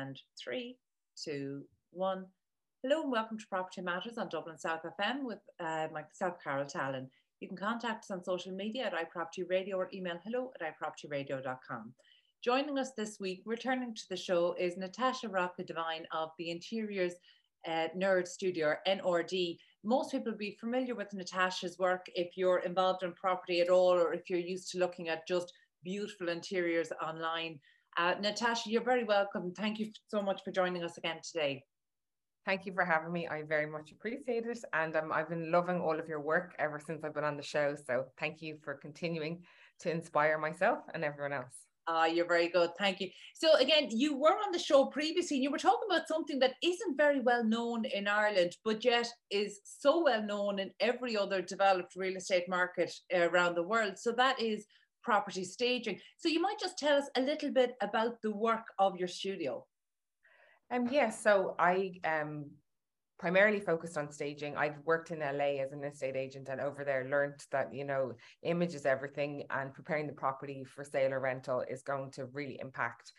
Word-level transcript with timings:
And 0.00 0.20
three, 0.38 0.76
two, 1.22 1.62
one. 1.90 2.26
Hello 2.82 3.02
and 3.02 3.10
welcome 3.10 3.38
to 3.38 3.46
Property 3.48 3.80
Matters 3.80 4.18
on 4.18 4.28
Dublin 4.28 4.58
South 4.58 4.82
FM 4.82 5.22
with 5.22 5.38
uh, 5.58 5.88
myself, 5.90 6.34
Carol 6.42 6.66
Tallon. 6.66 7.08
You 7.40 7.48
can 7.48 7.56
contact 7.56 8.04
us 8.04 8.10
on 8.10 8.22
social 8.22 8.52
media 8.52 8.84
at 8.84 8.92
iProperty 8.92 9.48
Radio 9.48 9.78
or 9.78 9.88
email 9.94 10.18
hello 10.22 10.52
at 10.60 10.74
iPropertyRadio.com. 10.74 11.94
Joining 12.44 12.78
us 12.78 12.92
this 12.92 13.18
week, 13.20 13.42
returning 13.46 13.94
to 13.94 14.02
the 14.10 14.16
show, 14.16 14.54
is 14.58 14.76
Natasha 14.76 15.28
Rocca 15.28 15.64
Devine 15.64 16.06
of 16.12 16.30
the 16.38 16.50
Interiors 16.50 17.14
uh, 17.66 17.88
Nerd 17.96 18.28
Studio, 18.28 18.74
NRD. 18.86 19.56
Most 19.82 20.12
people 20.12 20.32
will 20.32 20.38
be 20.38 20.58
familiar 20.60 20.94
with 20.94 21.14
Natasha's 21.14 21.78
work 21.78 22.04
if 22.14 22.36
you're 22.36 22.58
involved 22.58 23.02
in 23.02 23.14
property 23.14 23.62
at 23.62 23.70
all 23.70 23.94
or 23.94 24.12
if 24.12 24.28
you're 24.28 24.38
used 24.38 24.70
to 24.72 24.78
looking 24.78 25.08
at 25.08 25.26
just 25.26 25.54
beautiful 25.82 26.28
interiors 26.28 26.92
online. 27.02 27.58
Uh, 27.96 28.14
Natasha, 28.20 28.68
you're 28.68 28.84
very 28.84 29.04
welcome. 29.04 29.52
Thank 29.56 29.78
you 29.78 29.90
so 30.08 30.20
much 30.20 30.42
for 30.44 30.50
joining 30.50 30.84
us 30.84 30.98
again 30.98 31.16
today. 31.24 31.62
Thank 32.44 32.66
you 32.66 32.72
for 32.74 32.84
having 32.84 33.12
me. 33.12 33.26
I 33.26 33.42
very 33.42 33.66
much 33.66 33.90
appreciate 33.90 34.44
it. 34.44 34.58
And 34.72 34.94
um, 34.96 35.10
I've 35.12 35.30
been 35.30 35.50
loving 35.50 35.80
all 35.80 35.98
of 35.98 36.06
your 36.06 36.20
work 36.20 36.54
ever 36.58 36.78
since 36.78 37.02
I've 37.02 37.14
been 37.14 37.24
on 37.24 37.36
the 37.36 37.42
show. 37.42 37.74
So 37.86 38.04
thank 38.18 38.42
you 38.42 38.58
for 38.62 38.74
continuing 38.74 39.42
to 39.80 39.90
inspire 39.90 40.38
myself 40.38 40.80
and 40.94 41.04
everyone 41.04 41.32
else. 41.32 41.54
Ah, 41.88 42.02
uh, 42.02 42.04
you're 42.06 42.26
very 42.26 42.48
good. 42.48 42.70
Thank 42.78 43.00
you. 43.00 43.08
So 43.34 43.54
again, 43.56 43.88
you 43.90 44.16
were 44.16 44.32
on 44.32 44.52
the 44.52 44.58
show 44.58 44.86
previously 44.86 45.36
and 45.36 45.44
you 45.44 45.50
were 45.50 45.58
talking 45.58 45.88
about 45.88 46.08
something 46.08 46.38
that 46.40 46.54
isn't 46.62 46.96
very 46.96 47.20
well 47.20 47.44
known 47.44 47.84
in 47.84 48.08
Ireland, 48.08 48.56
but 48.64 48.84
yet 48.84 49.08
is 49.30 49.60
so 49.64 50.02
well 50.02 50.22
known 50.22 50.58
in 50.58 50.70
every 50.80 51.16
other 51.16 51.40
developed 51.42 51.94
real 51.96 52.16
estate 52.16 52.48
market 52.48 52.92
around 53.12 53.54
the 53.54 53.62
world. 53.62 53.94
So 53.98 54.12
that 54.12 54.40
is 54.40 54.66
property 55.06 55.44
staging. 55.44 55.98
So 56.18 56.28
you 56.28 56.40
might 56.42 56.60
just 56.60 56.76
tell 56.76 56.98
us 56.98 57.08
a 57.16 57.20
little 57.20 57.52
bit 57.52 57.76
about 57.80 58.20
the 58.22 58.32
work 58.32 58.66
of 58.78 58.96
your 58.96 59.08
studio. 59.08 59.64
Um, 60.72 60.86
yes, 60.86 60.92
yeah, 60.92 61.10
so 61.10 61.54
I 61.58 62.00
um 62.04 62.50
primarily 63.18 63.60
focused 63.60 63.96
on 63.96 64.12
staging. 64.12 64.56
I've 64.56 64.78
worked 64.84 65.10
in 65.10 65.20
LA 65.20 65.52
as 65.64 65.72
an 65.72 65.82
estate 65.84 66.16
agent 66.16 66.48
and 66.50 66.60
over 66.60 66.84
there 66.84 67.08
learned 67.08 67.40
that, 67.50 67.72
you 67.72 67.84
know, 67.84 68.12
image 68.42 68.74
is 68.74 68.84
everything 68.84 69.44
and 69.48 69.72
preparing 69.72 70.06
the 70.06 70.12
property 70.12 70.64
for 70.64 70.84
sale 70.84 71.14
or 71.14 71.20
rental 71.20 71.64
is 71.66 71.80
going 71.82 72.10
to 72.16 72.26
really 72.26 72.58
impact 72.60 73.12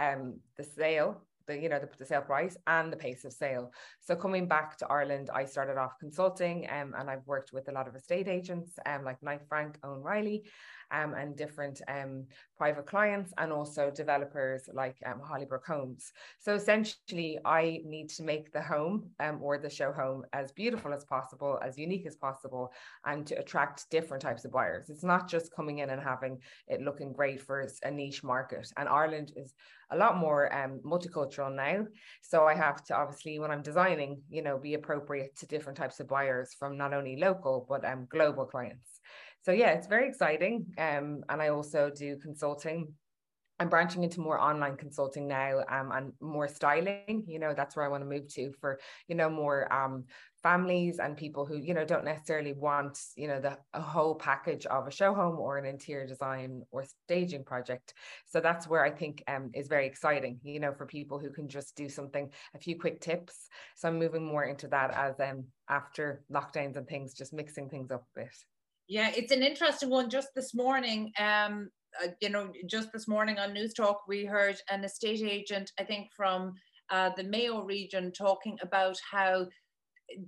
um, 0.00 0.40
the 0.56 0.64
sale 0.64 1.22
the 1.46 1.58
you 1.58 1.68
know 1.68 1.78
the, 1.78 1.88
the, 1.98 2.06
sale 2.06 2.22
price 2.22 2.56
and 2.66 2.92
the 2.92 2.96
pace 2.96 3.24
of 3.24 3.32
sale 3.32 3.70
so 4.00 4.14
coming 4.16 4.46
back 4.48 4.76
to 4.76 4.86
ireland 4.88 5.30
i 5.34 5.44
started 5.44 5.76
off 5.76 5.92
consulting 6.00 6.66
um, 6.70 6.94
and 6.98 7.10
i've 7.10 7.26
worked 7.26 7.52
with 7.52 7.68
a 7.68 7.72
lot 7.72 7.88
of 7.88 7.94
estate 7.94 8.28
agents 8.28 8.72
um, 8.86 9.04
like 9.04 9.22
knight 9.22 9.42
frank 9.48 9.78
owen 9.84 10.02
reilly 10.02 10.42
um, 10.90 11.14
and 11.14 11.36
different 11.36 11.80
um, 11.88 12.26
private 12.56 12.86
clients 12.86 13.32
and 13.38 13.52
also 13.52 13.90
developers 13.90 14.68
like 14.72 14.96
um, 15.06 15.20
Hollybrook 15.20 15.66
Homes. 15.66 16.12
So 16.38 16.54
essentially, 16.54 17.38
I 17.44 17.80
need 17.84 18.08
to 18.10 18.22
make 18.22 18.52
the 18.52 18.62
home 18.62 19.10
um, 19.20 19.38
or 19.42 19.58
the 19.58 19.70
show 19.70 19.92
home 19.92 20.24
as 20.32 20.52
beautiful 20.52 20.92
as 20.92 21.04
possible, 21.04 21.58
as 21.62 21.78
unique 21.78 22.06
as 22.06 22.16
possible, 22.16 22.72
and 23.04 23.26
to 23.26 23.38
attract 23.38 23.90
different 23.90 24.22
types 24.22 24.44
of 24.44 24.52
buyers. 24.52 24.90
It's 24.90 25.04
not 25.04 25.28
just 25.28 25.54
coming 25.54 25.78
in 25.78 25.90
and 25.90 26.02
having 26.02 26.38
it 26.68 26.80
looking 26.80 27.12
great 27.12 27.40
for 27.40 27.66
a 27.82 27.90
niche 27.90 28.22
market. 28.22 28.68
And 28.76 28.88
Ireland 28.88 29.32
is 29.36 29.54
a 29.90 29.96
lot 29.96 30.16
more 30.16 30.54
um, 30.54 30.80
multicultural 30.84 31.54
now. 31.54 31.86
So 32.22 32.44
I 32.46 32.54
have 32.54 32.82
to 32.84 32.96
obviously, 32.96 33.38
when 33.38 33.50
I'm 33.50 33.62
designing, 33.62 34.22
you 34.30 34.42
know, 34.42 34.58
be 34.58 34.74
appropriate 34.74 35.36
to 35.36 35.46
different 35.46 35.78
types 35.78 36.00
of 36.00 36.08
buyers 36.08 36.54
from 36.58 36.76
not 36.76 36.94
only 36.94 37.16
local 37.16 37.66
but 37.68 37.84
um, 37.84 38.06
global 38.10 38.44
clients 38.44 39.00
so 39.44 39.52
yeah, 39.52 39.72
it's 39.72 39.86
very 39.86 40.08
exciting. 40.08 40.66
Um, 40.78 41.22
and 41.28 41.42
I 41.42 41.48
also 41.48 41.90
do 41.90 42.16
consulting. 42.16 42.94
I'm 43.60 43.68
branching 43.68 44.02
into 44.02 44.20
more 44.20 44.40
online 44.40 44.76
consulting 44.76 45.28
now 45.28 45.60
um, 45.68 45.92
and 45.92 46.12
more 46.20 46.48
styling. 46.48 47.24
You 47.28 47.38
know, 47.38 47.52
that's 47.54 47.76
where 47.76 47.84
I 47.84 47.88
want 47.88 48.02
to 48.02 48.08
move 48.08 48.26
to 48.34 48.52
for, 48.58 48.80
you 49.06 49.14
know, 49.14 49.28
more 49.28 49.70
um, 49.72 50.04
families 50.42 50.98
and 50.98 51.14
people 51.14 51.44
who, 51.44 51.58
you 51.58 51.74
know, 51.74 51.84
don't 51.84 52.06
necessarily 52.06 52.54
want, 52.54 52.98
you 53.16 53.28
know, 53.28 53.38
the 53.38 53.58
whole 53.78 54.14
package 54.14 54.64
of 54.64 54.86
a 54.86 54.90
show 54.90 55.14
home 55.14 55.38
or 55.38 55.58
an 55.58 55.66
interior 55.66 56.06
design 56.06 56.62
or 56.70 56.84
staging 57.04 57.44
project. 57.44 57.92
So 58.26 58.40
that's 58.40 58.66
where 58.66 58.82
I 58.82 58.90
think 58.90 59.22
um, 59.28 59.50
is 59.52 59.68
very 59.68 59.86
exciting, 59.86 60.40
you 60.42 60.58
know, 60.58 60.72
for 60.72 60.86
people 60.86 61.18
who 61.18 61.30
can 61.30 61.48
just 61.48 61.76
do 61.76 61.88
something, 61.90 62.30
a 62.54 62.58
few 62.58 62.80
quick 62.80 63.02
tips. 63.02 63.50
So 63.76 63.88
I'm 63.88 63.98
moving 63.98 64.24
more 64.24 64.44
into 64.44 64.68
that 64.68 64.94
as 64.94 65.20
um, 65.20 65.44
after 65.68 66.24
lockdowns 66.32 66.76
and 66.76 66.88
things, 66.88 67.12
just 67.12 67.34
mixing 67.34 67.68
things 67.68 67.90
up 67.90 68.04
a 68.16 68.20
bit. 68.20 68.34
Yeah, 68.88 69.10
it's 69.16 69.32
an 69.32 69.42
interesting 69.42 69.88
one. 69.88 70.10
Just 70.10 70.28
this 70.34 70.54
morning, 70.54 71.10
um, 71.18 71.70
uh, 72.02 72.08
you 72.20 72.28
know, 72.28 72.52
just 72.68 72.92
this 72.92 73.08
morning 73.08 73.38
on 73.38 73.54
Newstalk, 73.54 73.96
we 74.06 74.26
heard 74.26 74.56
an 74.70 74.84
estate 74.84 75.22
agent, 75.22 75.72
I 75.78 75.84
think 75.84 76.08
from 76.14 76.54
uh, 76.90 77.10
the 77.16 77.24
Mayo 77.24 77.62
region, 77.62 78.12
talking 78.12 78.58
about 78.62 78.96
how 79.10 79.46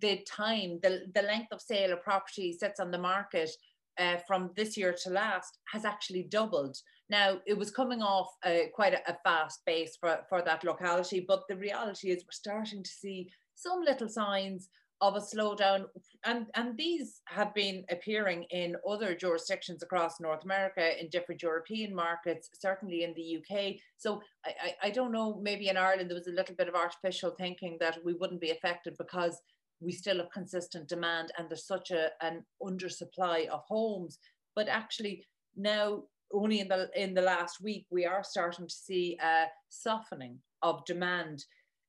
the 0.00 0.24
time, 0.26 0.80
the, 0.82 1.02
the 1.14 1.22
length 1.22 1.52
of 1.52 1.60
sale 1.60 1.92
of 1.92 2.02
property 2.02 2.56
sits 2.58 2.80
on 2.80 2.90
the 2.90 2.98
market 2.98 3.50
uh, 3.98 4.16
from 4.26 4.50
this 4.56 4.74
year 4.74 4.94
to 5.04 5.10
last 5.10 5.58
has 5.70 5.84
actually 5.84 6.22
doubled. 6.30 6.78
Now, 7.10 7.38
it 7.46 7.58
was 7.58 7.70
coming 7.70 8.02
off 8.02 8.28
quite 8.74 8.94
a, 8.94 9.10
a, 9.10 9.16
fast 9.22 9.60
base 9.66 9.96
for, 10.00 10.20
for 10.28 10.42
that 10.42 10.64
locality, 10.64 11.24
but 11.26 11.42
the 11.48 11.56
reality 11.56 12.10
is 12.10 12.24
we're 12.24 12.32
starting 12.32 12.82
to 12.82 12.90
see 12.90 13.30
some 13.54 13.82
little 13.82 14.08
signs 14.08 14.70
of 15.00 15.14
a 15.14 15.20
slowdown. 15.20 15.84
And 16.24 16.46
and 16.54 16.76
these 16.76 17.20
have 17.26 17.54
been 17.54 17.84
appearing 17.90 18.44
in 18.50 18.76
other 18.88 19.14
jurisdictions 19.14 19.82
across 19.82 20.20
north 20.20 20.44
america 20.44 20.98
in 21.00 21.08
different 21.10 21.42
european 21.42 21.94
markets 21.94 22.48
certainly 22.54 23.04
in 23.04 23.14
the 23.14 23.36
uk 23.36 23.74
so 23.96 24.20
I, 24.44 24.74
I 24.84 24.90
don't 24.90 25.12
know 25.12 25.38
maybe 25.40 25.68
in 25.68 25.76
ireland 25.76 26.10
there 26.10 26.16
was 26.16 26.26
a 26.26 26.32
little 26.32 26.56
bit 26.56 26.68
of 26.68 26.74
artificial 26.74 27.30
thinking 27.30 27.76
that 27.80 27.98
we 28.04 28.14
wouldn't 28.14 28.40
be 28.40 28.50
affected 28.50 28.96
because 28.98 29.40
we 29.80 29.92
still 29.92 30.18
have 30.18 30.30
consistent 30.32 30.88
demand 30.88 31.32
and 31.36 31.48
there's 31.48 31.66
such 31.66 31.90
a 31.90 32.10
an 32.22 32.44
undersupply 32.62 33.46
of 33.48 33.62
homes. 33.68 34.18
But 34.54 34.68
actually 34.68 35.24
now 35.56 36.04
only 36.32 36.60
in 36.60 36.68
the 36.68 36.88
in 36.94 37.14
the 37.14 37.22
last 37.22 37.62
week 37.62 37.86
we 37.90 38.04
are 38.06 38.24
starting 38.24 38.66
to 38.66 38.74
see 38.74 39.18
a 39.22 39.46
softening 39.68 40.38
of 40.62 40.84
demand. 40.86 41.44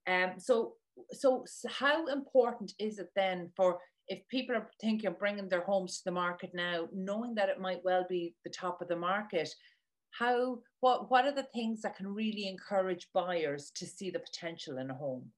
Um, 0.07 0.34
so 0.38 0.73
so, 1.12 1.46
how 1.69 2.08
important 2.08 2.74
is 2.80 3.00
it 3.00 3.09
then 3.16 3.50
for 3.56 3.80
if 4.08 4.28
people 4.30 4.56
are 4.56 4.69
thinking 4.80 5.08
of 5.08 5.19
bringing 5.19 5.50
their 5.50 5.63
homes 5.63 5.97
to 5.97 6.06
the 6.06 6.12
market 6.12 6.52
now, 6.53 6.88
knowing 6.94 7.35
that 7.35 7.50
it 7.50 7.59
might 7.59 7.84
well 7.84 8.06
be 8.08 8.34
the 8.44 8.50
top 8.50 8.81
of 8.81 8.88
the 8.88 8.96
market, 8.96 9.50
how 10.12 10.59
what 10.80 11.12
what 11.12 11.25
are 11.25 11.34
the 11.34 11.47
things 11.53 11.81
that 11.81 11.96
can 11.96 12.08
really 12.08 12.47
encourage 12.47 13.08
buyers 13.13 13.72
to 13.75 13.85
see 13.85 14.09
the 14.09 14.19
potential 14.19 14.78
in 14.78 14.90
a 14.90 14.96
home? 14.96 15.31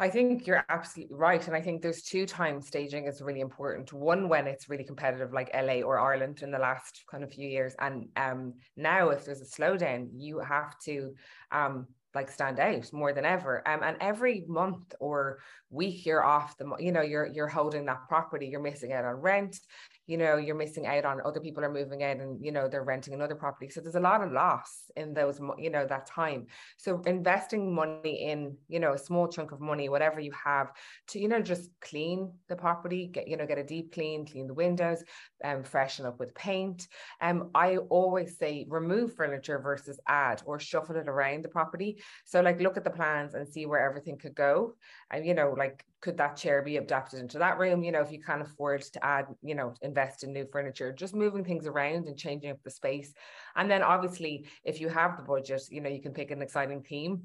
I 0.00 0.08
think 0.08 0.46
you're 0.46 0.64
absolutely 0.70 1.14
right. 1.14 1.46
And 1.46 1.54
I 1.54 1.60
think 1.60 1.82
there's 1.82 2.00
two 2.00 2.24
times 2.24 2.66
staging 2.66 3.04
is 3.04 3.20
really 3.20 3.40
important. 3.40 3.92
One 3.92 4.30
when 4.30 4.46
it's 4.46 4.70
really 4.70 4.82
competitive, 4.82 5.34
like 5.34 5.50
LA 5.54 5.82
or 5.82 6.00
Ireland 6.00 6.40
in 6.40 6.50
the 6.50 6.58
last 6.58 7.04
kind 7.10 7.22
of 7.22 7.30
few 7.30 7.46
years. 7.46 7.74
And 7.78 8.08
um, 8.16 8.54
now 8.78 9.10
if 9.10 9.26
there's 9.26 9.42
a 9.42 9.44
slowdown, 9.44 10.08
you 10.14 10.38
have 10.38 10.78
to 10.86 11.14
um, 11.52 11.86
like 12.14 12.30
stand 12.30 12.58
out 12.58 12.92
more 12.92 13.12
than 13.12 13.24
ever. 13.24 13.66
Um, 13.68 13.82
and 13.82 13.96
every 14.00 14.44
month 14.48 14.94
or 14.98 15.38
week 15.70 16.04
you're 16.04 16.24
off 16.24 16.56
the, 16.58 16.68
you 16.78 16.92
know, 16.92 17.02
you're 17.02 17.26
you're 17.26 17.46
holding 17.46 17.86
that 17.86 18.08
property, 18.08 18.48
you're 18.48 18.60
missing 18.60 18.92
out 18.92 19.04
on 19.04 19.14
rent, 19.14 19.60
you 20.06 20.16
know, 20.16 20.36
you're 20.36 20.56
missing 20.56 20.86
out 20.86 21.04
on 21.04 21.20
other 21.24 21.38
people 21.38 21.64
are 21.64 21.72
moving 21.72 22.02
out 22.02 22.16
and 22.16 22.44
you 22.44 22.50
know 22.50 22.68
they're 22.68 22.82
renting 22.82 23.14
another 23.14 23.36
property. 23.36 23.70
So 23.70 23.80
there's 23.80 23.94
a 23.94 24.00
lot 24.00 24.22
of 24.22 24.32
loss 24.32 24.90
in 24.96 25.14
those, 25.14 25.40
you 25.56 25.70
know, 25.70 25.86
that 25.86 26.06
time. 26.06 26.46
So 26.78 27.00
investing 27.06 27.72
money 27.72 28.28
in, 28.28 28.56
you 28.68 28.80
know, 28.80 28.94
a 28.94 28.98
small 28.98 29.28
chunk 29.28 29.52
of 29.52 29.60
money, 29.60 29.88
whatever 29.88 30.18
you 30.18 30.32
have, 30.32 30.72
to 31.08 31.20
you 31.20 31.28
know 31.28 31.40
just 31.40 31.70
clean 31.80 32.32
the 32.48 32.56
property, 32.56 33.06
get 33.06 33.28
you 33.28 33.36
know 33.36 33.46
get 33.46 33.58
a 33.58 33.64
deep 33.64 33.92
clean, 33.92 34.26
clean 34.26 34.48
the 34.48 34.54
windows, 34.54 35.04
um, 35.44 35.62
freshen 35.62 36.06
up 36.06 36.18
with 36.18 36.34
paint. 36.34 36.88
Um, 37.20 37.50
I 37.54 37.76
always 37.76 38.36
say 38.36 38.66
remove 38.68 39.14
furniture 39.14 39.60
versus 39.60 40.00
add 40.08 40.42
or 40.44 40.58
shuffle 40.58 40.96
it 40.96 41.08
around 41.08 41.44
the 41.44 41.48
property 41.48 41.99
so 42.24 42.40
like 42.40 42.60
look 42.60 42.76
at 42.76 42.84
the 42.84 42.90
plans 42.90 43.34
and 43.34 43.48
see 43.48 43.66
where 43.66 43.80
everything 43.80 44.18
could 44.18 44.34
go. 44.34 44.74
And 45.10 45.26
you 45.26 45.34
know, 45.34 45.54
like 45.56 45.84
could 46.00 46.16
that 46.18 46.36
chair 46.36 46.62
be 46.62 46.76
adapted 46.76 47.20
into 47.20 47.38
that 47.38 47.58
room? 47.58 47.82
You 47.82 47.92
know, 47.92 48.00
if 48.00 48.12
you 48.12 48.22
can't 48.22 48.42
afford 48.42 48.82
to 48.82 49.04
add, 49.04 49.26
you 49.42 49.54
know, 49.54 49.74
invest 49.82 50.24
in 50.24 50.32
new 50.32 50.46
furniture, 50.50 50.92
just 50.92 51.14
moving 51.14 51.44
things 51.44 51.66
around 51.66 52.06
and 52.06 52.16
changing 52.16 52.50
up 52.50 52.62
the 52.64 52.70
space. 52.70 53.12
And 53.56 53.70
then 53.70 53.82
obviously 53.82 54.46
if 54.64 54.80
you 54.80 54.88
have 54.88 55.16
the 55.16 55.22
budget, 55.22 55.62
you 55.70 55.80
know, 55.80 55.90
you 55.90 56.00
can 56.00 56.12
pick 56.12 56.30
an 56.30 56.42
exciting 56.42 56.82
theme 56.82 57.22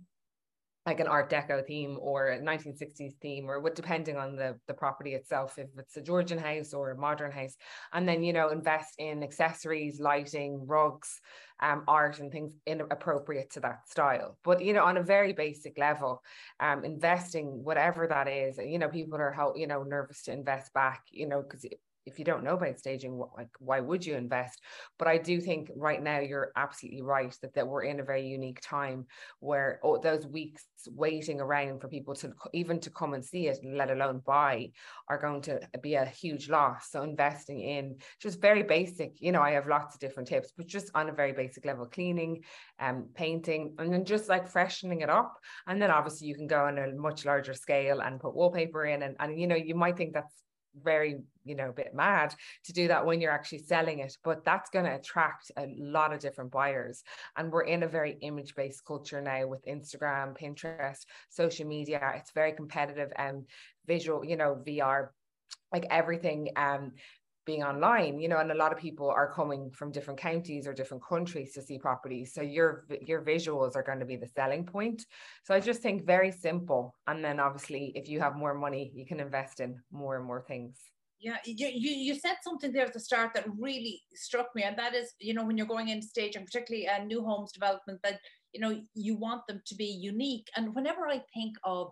like 0.85 0.99
an 0.99 1.07
art 1.07 1.29
deco 1.29 1.65
theme 1.65 1.97
or 1.99 2.29
a 2.29 2.39
1960s 2.39 3.15
theme 3.21 3.49
or 3.49 3.59
what 3.59 3.75
depending 3.75 4.17
on 4.17 4.35
the 4.35 4.55
the 4.67 4.73
property 4.73 5.13
itself 5.13 5.57
if 5.57 5.67
it's 5.77 5.97
a 5.97 6.01
georgian 6.01 6.37
house 6.37 6.73
or 6.73 6.91
a 6.91 6.97
modern 6.97 7.31
house 7.31 7.55
and 7.93 8.07
then 8.07 8.23
you 8.23 8.33
know 8.33 8.49
invest 8.49 8.95
in 8.99 9.23
accessories 9.23 9.99
lighting 9.99 10.65
rugs 10.65 11.21
um, 11.61 11.83
art 11.87 12.19
and 12.19 12.31
things 12.31 12.53
in, 12.65 12.81
appropriate 12.81 13.51
to 13.51 13.59
that 13.61 13.87
style. 13.87 14.37
But 14.43 14.63
you 14.63 14.73
know 14.73 14.83
on 14.83 14.97
a 14.97 15.03
very 15.03 15.33
basic 15.33 15.77
level 15.77 16.21
um, 16.59 16.83
investing 16.83 17.63
whatever 17.63 18.07
that 18.07 18.27
is 18.27 18.57
you 18.57 18.79
know 18.79 18.89
people 18.89 19.17
are 19.19 19.31
how 19.31 19.53
you 19.55 19.67
know 19.67 19.83
nervous 19.83 20.23
to 20.23 20.33
invest 20.33 20.73
back 20.73 21.03
you 21.11 21.27
know 21.27 21.41
because 21.41 21.65
if 22.05 22.19
you 22.19 22.25
don't 22.25 22.43
know 22.43 22.55
about 22.55 22.79
staging, 22.79 23.21
like 23.37 23.49
why 23.59 23.79
would 23.79 24.05
you 24.05 24.15
invest? 24.15 24.61
But 24.97 25.07
I 25.07 25.17
do 25.17 25.41
think 25.41 25.69
right 25.75 26.01
now 26.01 26.19
you're 26.19 26.51
absolutely 26.55 27.01
right 27.01 27.35
that, 27.41 27.53
that 27.55 27.67
we're 27.67 27.83
in 27.83 27.99
a 27.99 28.03
very 28.03 28.27
unique 28.27 28.61
time 28.61 29.05
where 29.39 29.79
oh, 29.83 29.97
those 29.97 30.27
weeks 30.27 30.65
waiting 30.87 31.41
around 31.41 31.81
for 31.81 31.87
people 31.87 32.13
to 32.13 32.31
even 32.53 32.79
to 32.79 32.89
come 32.89 33.13
and 33.13 33.25
see 33.25 33.47
it, 33.47 33.57
let 33.63 33.89
alone 33.89 34.21
buy, 34.25 34.69
are 35.09 35.19
going 35.19 35.41
to 35.41 35.59
be 35.81 35.95
a 35.95 36.05
huge 36.05 36.49
loss. 36.49 36.91
So 36.91 37.01
investing 37.01 37.59
in 37.61 37.95
just 38.19 38.41
very 38.41 38.63
basic, 38.63 39.13
you 39.19 39.31
know, 39.31 39.41
I 39.41 39.51
have 39.51 39.67
lots 39.67 39.95
of 39.95 40.01
different 40.01 40.29
tips, 40.29 40.51
but 40.55 40.67
just 40.67 40.91
on 40.93 41.09
a 41.09 41.13
very 41.13 41.33
basic 41.33 41.65
level, 41.65 41.85
cleaning, 41.85 42.43
um, 42.79 43.07
painting, 43.15 43.75
and 43.79 43.91
then 43.91 44.05
just 44.05 44.29
like 44.29 44.47
freshening 44.47 45.01
it 45.01 45.09
up. 45.09 45.33
And 45.67 45.81
then 45.81 45.91
obviously 45.91 46.27
you 46.27 46.35
can 46.35 46.47
go 46.47 46.65
on 46.65 46.77
a 46.77 46.93
much 46.93 47.25
larger 47.25 47.53
scale 47.53 48.01
and 48.01 48.19
put 48.19 48.35
wallpaper 48.35 48.85
in, 48.85 49.01
and 49.03 49.15
and 49.19 49.39
you 49.39 49.47
know 49.47 49.55
you 49.55 49.75
might 49.75 49.97
think 49.97 50.13
that's 50.13 50.44
very 50.83 51.17
you 51.43 51.55
know 51.55 51.69
a 51.69 51.73
bit 51.73 51.93
mad 51.93 52.33
to 52.63 52.73
do 52.73 52.87
that 52.87 53.05
when 53.05 53.21
you're 53.21 53.31
actually 53.31 53.59
selling 53.59 53.99
it 53.99 54.17
but 54.23 54.43
that's 54.43 54.69
going 54.69 54.85
to 54.85 54.95
attract 54.95 55.51
a 55.57 55.67
lot 55.77 56.13
of 56.13 56.19
different 56.19 56.51
buyers. 56.51 57.03
And 57.37 57.51
we're 57.51 57.63
in 57.63 57.83
a 57.83 57.87
very 57.87 58.17
image 58.21 58.55
based 58.55 58.85
culture 58.85 59.21
now 59.21 59.47
with 59.47 59.65
instagram 59.65 60.37
pinterest 60.37 61.05
social 61.29 61.67
media. 61.67 62.13
It's 62.15 62.31
very 62.31 62.51
competitive 62.53 63.11
and 63.15 63.45
visual 63.87 64.25
you 64.25 64.35
know 64.35 64.61
vr 64.65 65.09
like 65.71 65.85
everything 65.89 66.49
um 66.55 66.91
being 67.45 67.63
online 67.63 68.19
you 68.19 68.27
know 68.27 68.39
and 68.39 68.51
a 68.51 68.55
lot 68.55 68.71
of 68.71 68.77
people 68.77 69.09
are 69.09 69.31
coming 69.31 69.69
from 69.71 69.91
different 69.91 70.19
counties 70.19 70.67
or 70.67 70.73
different 70.73 71.03
countries 71.03 71.53
to 71.53 71.61
see 71.61 71.77
properties. 71.77 72.33
So 72.33 72.41
your 72.41 72.85
your 73.01 73.21
visuals 73.21 73.75
are 73.75 73.83
going 73.83 73.99
to 73.99 74.05
be 74.05 74.15
the 74.15 74.27
selling 74.27 74.65
point. 74.65 75.05
So 75.43 75.53
i 75.53 75.59
just 75.59 75.81
think 75.81 76.05
very 76.05 76.31
simple 76.31 76.95
and 77.07 77.23
then 77.23 77.39
obviously 77.39 77.91
if 77.95 78.09
you 78.09 78.19
have 78.19 78.35
more 78.35 78.53
money 78.53 78.91
you 78.93 79.05
can 79.05 79.19
invest 79.19 79.59
in 79.59 79.79
more 79.91 80.17
and 80.17 80.25
more 80.25 80.41
things. 80.41 80.77
Yeah 81.19 81.37
you, 81.45 81.67
you, 81.67 81.91
you 82.07 82.15
said 82.15 82.37
something 82.43 82.71
there 82.71 82.85
at 82.85 82.93
the 82.93 82.99
start 82.99 83.33
that 83.35 83.45
really 83.57 84.01
struck 84.13 84.49
me 84.55 84.63
and 84.63 84.77
that 84.77 84.93
is 84.93 85.13
you 85.19 85.33
know 85.33 85.45
when 85.45 85.57
you're 85.57 85.73
going 85.75 85.89
into 85.89 86.07
stage 86.07 86.35
and 86.35 86.45
particularly 86.45 86.87
a 86.87 87.03
new 87.05 87.23
homes 87.23 87.51
development 87.51 87.99
that 88.03 88.19
you 88.53 88.59
know 88.59 88.81
you 88.93 89.15
want 89.15 89.45
them 89.47 89.61
to 89.65 89.75
be 89.75 89.85
unique. 89.85 90.47
And 90.55 90.73
whenever 90.75 91.07
i 91.07 91.21
think 91.33 91.55
of 91.63 91.91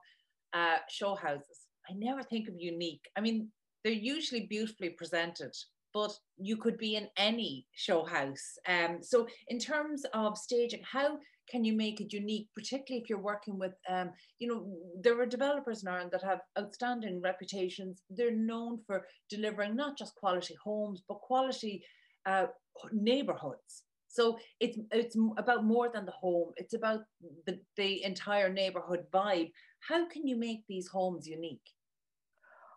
uh, 0.54 0.78
show 0.90 1.16
houses 1.16 1.60
i 1.90 1.94
never 1.94 2.24
think 2.24 2.48
of 2.48 2.56
unique. 2.58 3.06
I 3.18 3.22
mean 3.22 3.50
they're 3.84 3.94
usually 3.94 4.48
beautifully 4.48 4.90
presented 4.90 5.54
but 5.94 6.12
you 6.38 6.58
could 6.58 6.78
be 6.78 6.96
in 6.96 7.08
any 7.18 7.68
show 7.74 8.04
house. 8.04 8.58
Um, 8.68 8.98
so 9.02 9.28
in 9.48 9.60
terms 9.60 10.04
of 10.14 10.38
staging 10.38 10.82
how 10.92 11.20
can 11.50 11.64
you 11.64 11.74
make 11.74 12.00
it 12.00 12.14
unique 12.14 12.48
particularly 12.56 13.04
if 13.04 13.10
you're 13.10 13.20
working 13.20 13.60
with 13.60 13.74
um, 13.90 14.12
you 14.40 14.48
know 14.48 14.66
there 15.02 15.20
are 15.20 15.26
developers 15.26 15.84
in 15.84 15.90
ireland 15.90 16.12
that 16.12 16.24
have 16.24 16.40
outstanding 16.58 17.22
reputations. 17.22 18.02
They're 18.10 18.36
known 18.36 18.80
for 18.88 19.06
delivering 19.30 19.76
not 19.76 19.98
just 19.98 20.16
quality 20.16 20.56
homes 20.64 21.04
but 21.08 21.22
quality 21.22 21.84
uh, 22.26 22.48
neighborhoods. 22.92 23.84
So 24.08 24.38
it's 24.60 24.78
it's 24.92 25.18
about 25.38 25.66
more 25.66 25.90
than 25.94 26.06
the 26.06 26.12
home. 26.12 26.52
It's 26.58 26.76
about 26.76 27.02
the, 27.48 27.60
the 27.78 28.04
entire 28.04 28.52
neighborhood 28.52 29.06
vibe. 29.12 29.52
How 29.80 30.08
can 30.08 30.28
you 30.28 30.38
make 30.38 30.62
these 30.68 30.88
homes 30.88 31.28
unique? 31.28 31.68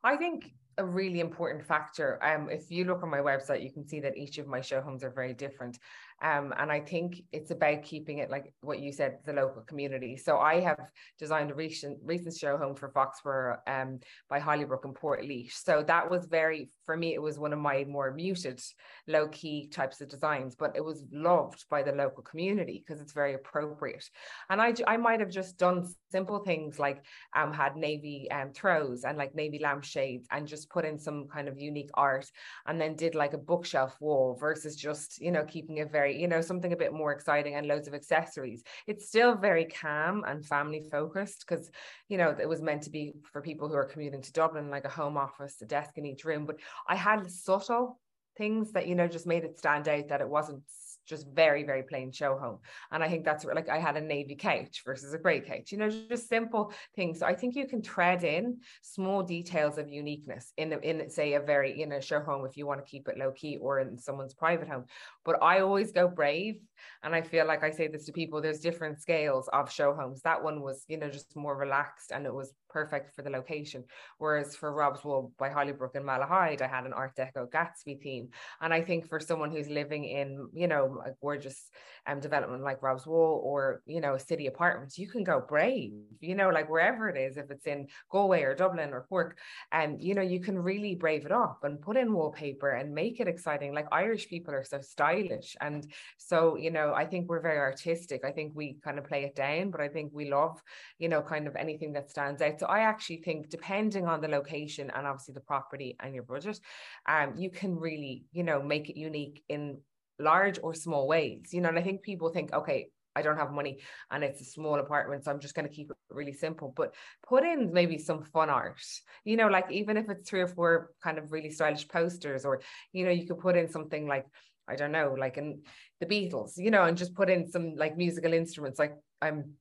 I 0.02 0.17
think 0.17 0.52
a 0.78 0.84
really 0.84 1.20
important 1.20 1.64
factor. 1.64 2.23
Um, 2.23 2.50
if 2.50 2.70
you 2.70 2.84
look 2.84 3.02
on 3.02 3.11
my 3.11 3.19
website, 3.19 3.62
you 3.62 3.70
can 3.70 3.87
see 3.87 4.00
that 4.00 4.17
each 4.17 4.38
of 4.38 4.46
my 4.46 4.61
show 4.61 4.81
homes 4.81 5.02
are 5.02 5.11
very 5.11 5.32
different. 5.32 5.78
Um, 6.23 6.55
and 6.57 6.73
I 6.73 6.81
think 6.81 7.23
it's 7.33 7.51
about 7.51 7.83
keeping 7.83 8.19
it 8.19 8.31
like 8.31 8.53
what 8.63 8.81
you 8.81 8.93
said, 8.93 9.19
the 9.25 9.33
local 9.33 9.63
community. 9.63 10.17
So 10.17 10.39
I 10.39 10.61
have 10.61 10.81
designed 11.19 11.51
a 11.51 11.55
recent 11.55 11.99
recent 12.03 12.37
show 12.37 12.57
home 12.57 12.75
for 12.75 12.91
Foxborough 12.91 13.59
um, 13.67 14.01
by 14.31 14.41
Hollybrook 14.41 14.85
and 14.85 14.95
Portlaoise. 14.95 15.53
So 15.53 15.85
that 15.87 16.11
was 16.11 16.27
very, 16.27 16.71
for 16.87 16.97
me, 16.97 17.15
it 17.15 17.21
was 17.21 17.39
one 17.39 17.53
of 17.53 17.59
my 17.59 17.85
more 17.85 18.13
muted, 18.13 18.61
low 19.07 19.29
key 19.29 19.69
types 19.69 20.01
of 20.01 20.09
designs, 20.09 20.55
but 20.55 20.75
it 20.75 20.85
was 20.85 21.05
loved 21.13 21.65
by 21.71 21.83
the 21.83 21.93
local 21.93 22.23
community 22.23 22.83
because 22.85 23.03
it's 23.03 23.12
very 23.12 23.35
appropriate. 23.35 24.09
And 24.49 24.61
I, 24.61 24.75
I 24.87 24.97
might 24.97 25.21
have 25.21 25.31
just 25.31 25.59
done 25.59 25.87
simple 26.11 26.39
things 26.39 26.79
like 26.79 27.05
um, 27.35 27.53
had 27.53 27.77
navy 27.77 28.29
um, 28.31 28.53
throws 28.53 29.05
and 29.05 29.19
like 29.19 29.35
navy 29.35 29.59
lampshades 29.62 30.27
and 30.31 30.49
just 30.49 30.71
put 30.71 30.85
in 30.85 30.99
some 30.99 31.27
kind 31.29 31.49
of 31.49 31.59
unique 31.59 31.91
art 31.95 32.27
and 32.67 32.81
then 32.81 32.97
did 32.97 33.15
like 33.15 33.35
a 33.35 33.39
bookshelf 33.39 33.97
wall 34.01 34.37
versus 34.41 34.77
just, 34.77 35.21
you 35.21 35.31
know, 35.31 35.45
keeping 35.45 35.79
it 35.79 35.93
very 35.93 36.06
you 36.14 36.29
know, 36.29 36.41
something 36.41 36.73
a 36.73 36.76
bit 36.76 36.93
more 36.93 37.12
exciting 37.12 37.55
and 37.55 37.67
loads 37.67 37.88
of 37.88 37.94
accessories. 37.94 38.62
It's 38.87 39.08
still 39.08 39.35
very 39.35 39.64
calm 39.64 40.25
and 40.26 40.44
family 40.44 40.85
focused 40.91 41.44
because, 41.47 41.70
you 42.08 42.19
know, 42.19 42.35
it 42.41 42.49
was 42.49 42.62
meant 42.62 42.82
to 42.82 42.91
be 42.91 43.14
for 43.32 43.41
people 43.41 43.69
who 43.69 43.75
are 43.75 43.85
commuting 43.85 44.23
to 44.23 44.32
Dublin, 44.32 44.70
like 44.70 44.85
a 44.85 44.91
home 44.91 45.17
office, 45.17 45.61
a 45.62 45.67
desk 45.67 45.99
in 45.99 46.06
each 46.06 46.25
room. 46.25 46.47
But 46.47 46.61
I 46.88 46.97
had 46.97 47.31
subtle 47.31 47.99
things 48.37 48.73
that, 48.73 48.87
you 48.87 48.94
know, 48.94 49.08
just 49.08 49.26
made 49.26 49.44
it 49.44 49.58
stand 49.58 49.88
out 49.88 50.08
that 50.08 50.20
it 50.20 50.29
wasn't 50.29 50.62
just 51.06 51.26
very 51.29 51.62
very 51.62 51.82
plain 51.82 52.12
show 52.12 52.37
home. 52.37 52.58
And 52.91 53.03
i 53.03 53.08
think 53.08 53.25
that's 53.25 53.44
where 53.44 53.55
like 53.55 53.69
i 53.69 53.79
had 53.79 53.97
a 53.97 54.00
navy 54.00 54.35
couch 54.35 54.82
versus 54.85 55.12
a 55.14 55.19
gray 55.19 55.41
couch 55.41 55.73
you 55.73 55.79
know 55.79 55.88
just 55.88 56.29
simple 56.29 56.73
things. 56.94 57.20
So 57.20 57.26
i 57.26 57.35
think 57.35 57.55
you 57.55 57.67
can 57.67 57.82
tread 57.82 58.25
in 58.25 58.58
small 58.82 59.23
details 59.23 59.79
of 59.79 59.88
uniqueness 59.88 60.53
in 60.56 60.70
the, 60.70 60.81
in 60.81 61.08
say 61.11 61.35
a 61.35 61.41
very 61.41 61.82
in 61.82 61.93
a 61.93 62.00
show 62.00 62.20
home 62.20 62.44
if 62.47 62.56
you 62.56 62.67
want 62.67 62.85
to 62.85 62.91
keep 62.91 63.08
it 63.08 63.19
low 63.19 63.32
key 63.32 63.56
or 63.56 63.81
in 63.81 63.97
someone's 63.99 64.35
private 64.35 64.69
home. 64.69 64.85
But 65.25 65.43
i 65.43 65.61
always 65.61 65.93
go 65.93 66.08
brave 66.08 66.56
and 67.02 67.14
i 67.14 67.20
feel 67.20 67.46
like 67.46 67.62
i 67.62 67.70
say 67.70 67.88
this 67.88 68.05
to 68.05 68.12
people 68.12 68.40
there's 68.40 68.61
different 68.61 69.00
scales 69.00 69.49
of 69.52 69.70
show 69.70 69.94
homes 69.94 70.20
that 70.23 70.43
one 70.43 70.61
was 70.61 70.84
you 70.88 70.96
know 70.96 71.08
just 71.08 71.34
more 71.37 71.56
relaxed 71.56 72.12
and 72.12 72.26
it 72.26 72.34
was 72.34 72.52
perfect 72.76 73.14
for 73.14 73.23
the 73.23 73.31
location. 73.31 73.82
Whereas 74.19 74.55
for 74.55 74.70
Robswall 74.81 75.31
by 75.38 75.49
Hollybrook 75.49 75.94
and 75.94 76.05
Malahide, 76.05 76.61
I 76.61 76.67
had 76.67 76.84
an 76.84 76.93
Art 76.93 77.17
Deco 77.17 77.49
Gatsby 77.55 77.94
theme. 78.02 78.28
And 78.61 78.70
I 78.78 78.82
think 78.82 79.08
for 79.08 79.19
someone 79.19 79.50
who's 79.50 79.70
living 79.70 80.05
in, 80.05 80.28
you 80.52 80.69
know, 80.69 80.82
a 81.08 81.12
gorgeous 81.23 81.70
um, 82.06 82.20
development 82.20 82.62
like 82.62 82.82
Robswall 82.82 83.32
or, 83.50 83.82
you 83.87 84.02
know, 84.02 84.14
a 84.14 84.20
city 84.20 84.46
apartment, 84.46 84.99
you 84.99 85.08
can 85.08 85.25
go 85.25 85.40
brave, 85.40 85.93
you 86.20 86.34
know, 86.34 86.50
like 86.50 86.69
wherever 86.69 87.08
it 87.08 87.17
is, 87.17 87.38
if 87.38 87.50
it's 87.50 87.67
in 87.67 87.88
Galway 88.11 88.43
or 88.43 88.55
Dublin 88.55 88.93
or 88.93 89.06
Cork, 89.08 89.38
and, 89.73 90.02
you 90.02 90.14
know, 90.14 90.26
you 90.34 90.40
can 90.40 90.58
really 90.58 90.94
brave 90.94 91.25
it 91.25 91.32
up 91.32 91.61
and 91.64 91.81
put 91.81 91.96
in 91.96 92.12
wallpaper 92.12 92.70
and 92.70 92.94
make 92.94 93.20
it 93.20 93.28
exciting. 93.28 93.73
Like 93.73 93.88
Irish 93.90 94.28
people 94.28 94.52
are 94.55 94.64
so 94.64 94.81
stylish. 94.82 95.56
And 95.62 95.87
so, 96.19 96.56
you 96.56 96.66
know, 96.71 96.93
I 96.95 97.07
think 97.07 97.29
we're 97.29 97.41
very 97.41 97.59
artistic. 97.59 98.25
I 98.25 98.33
think 98.33 98.53
we 98.55 98.79
kind 98.85 98.99
of 98.99 99.05
play 99.05 99.25
it 99.25 99.35
down, 99.35 99.71
but 99.71 99.81
I 99.81 99.89
think 99.89 100.13
we 100.13 100.31
love, 100.31 100.63
you 100.99 101.09
know, 101.09 101.23
kind 101.23 101.47
of 101.47 101.57
anything 101.57 101.93
that 101.95 102.11
stands 102.11 102.43
out. 102.43 102.61
So 102.61 102.67
I 102.67 102.81
actually 102.81 103.23
think, 103.23 103.49
depending 103.49 104.07
on 104.07 104.21
the 104.21 104.29
location 104.29 104.91
and 104.95 105.07
obviously 105.07 105.35
the 105.35 105.41
property 105.41 105.97
and 106.01 106.15
your 106.15 106.25
budget, 106.25 106.61
um, 107.09 107.35
you 107.37 107.51
can 107.51 107.77
really, 107.77 108.25
you 108.33 108.43
know, 108.43 108.63
make 108.63 108.89
it 108.89 108.99
unique 108.99 109.43
in 109.49 109.79
large 110.19 110.59
or 110.63 110.75
small 110.75 111.07
ways. 111.07 111.53
You 111.53 111.61
know, 111.61 111.69
and 111.69 111.79
I 111.79 111.83
think 111.83 112.03
people 112.03 112.31
think, 112.31 112.53
okay, 112.53 112.89
I 113.17 113.23
don't 113.23 113.39
have 113.39 113.51
money 113.51 113.79
and 114.11 114.23
it's 114.23 114.43
a 114.43 114.45
small 114.45 114.79
apartment, 114.79 115.25
so 115.25 115.31
I'm 115.31 115.40
just 115.40 115.55
going 115.55 115.67
to 115.67 115.75
keep 115.75 115.90
it 115.90 115.97
really 116.11 116.35
simple. 116.35 116.73
But 116.76 116.95
put 117.26 117.45
in 117.45 117.73
maybe 117.73 117.97
some 117.97 118.23
fun 118.23 118.50
art, 118.50 118.79
you 119.25 119.37
know, 119.38 119.49
like 119.49 119.73
even 119.73 119.97
if 119.97 120.11
it's 120.11 120.29
three 120.29 120.43
or 120.43 120.49
four 120.49 120.90
kind 121.02 121.17
of 121.17 121.33
really 121.33 121.50
stylish 121.50 121.88
posters, 121.88 122.45
or 122.45 122.61
you 122.93 123.05
know, 123.07 123.11
you 123.11 123.26
could 123.26 123.38
put 123.38 123.57
in 123.57 123.71
something 123.71 124.07
like 124.07 124.26
I 124.68 124.76
don't 124.76 124.92
know, 124.92 125.14
like 125.18 125.38
in 125.38 125.62
the 126.00 126.06
Beatles, 126.06 126.52
you 126.56 126.70
know, 126.70 126.85
and 126.85 126.96
just 126.96 127.14
put 127.14 127.30
in 127.30 127.50
some 127.50 127.76
like 127.76 127.96
musical 127.96 128.32
instruments. 128.32 128.78
Like 128.78 128.96
I'm 129.23 129.54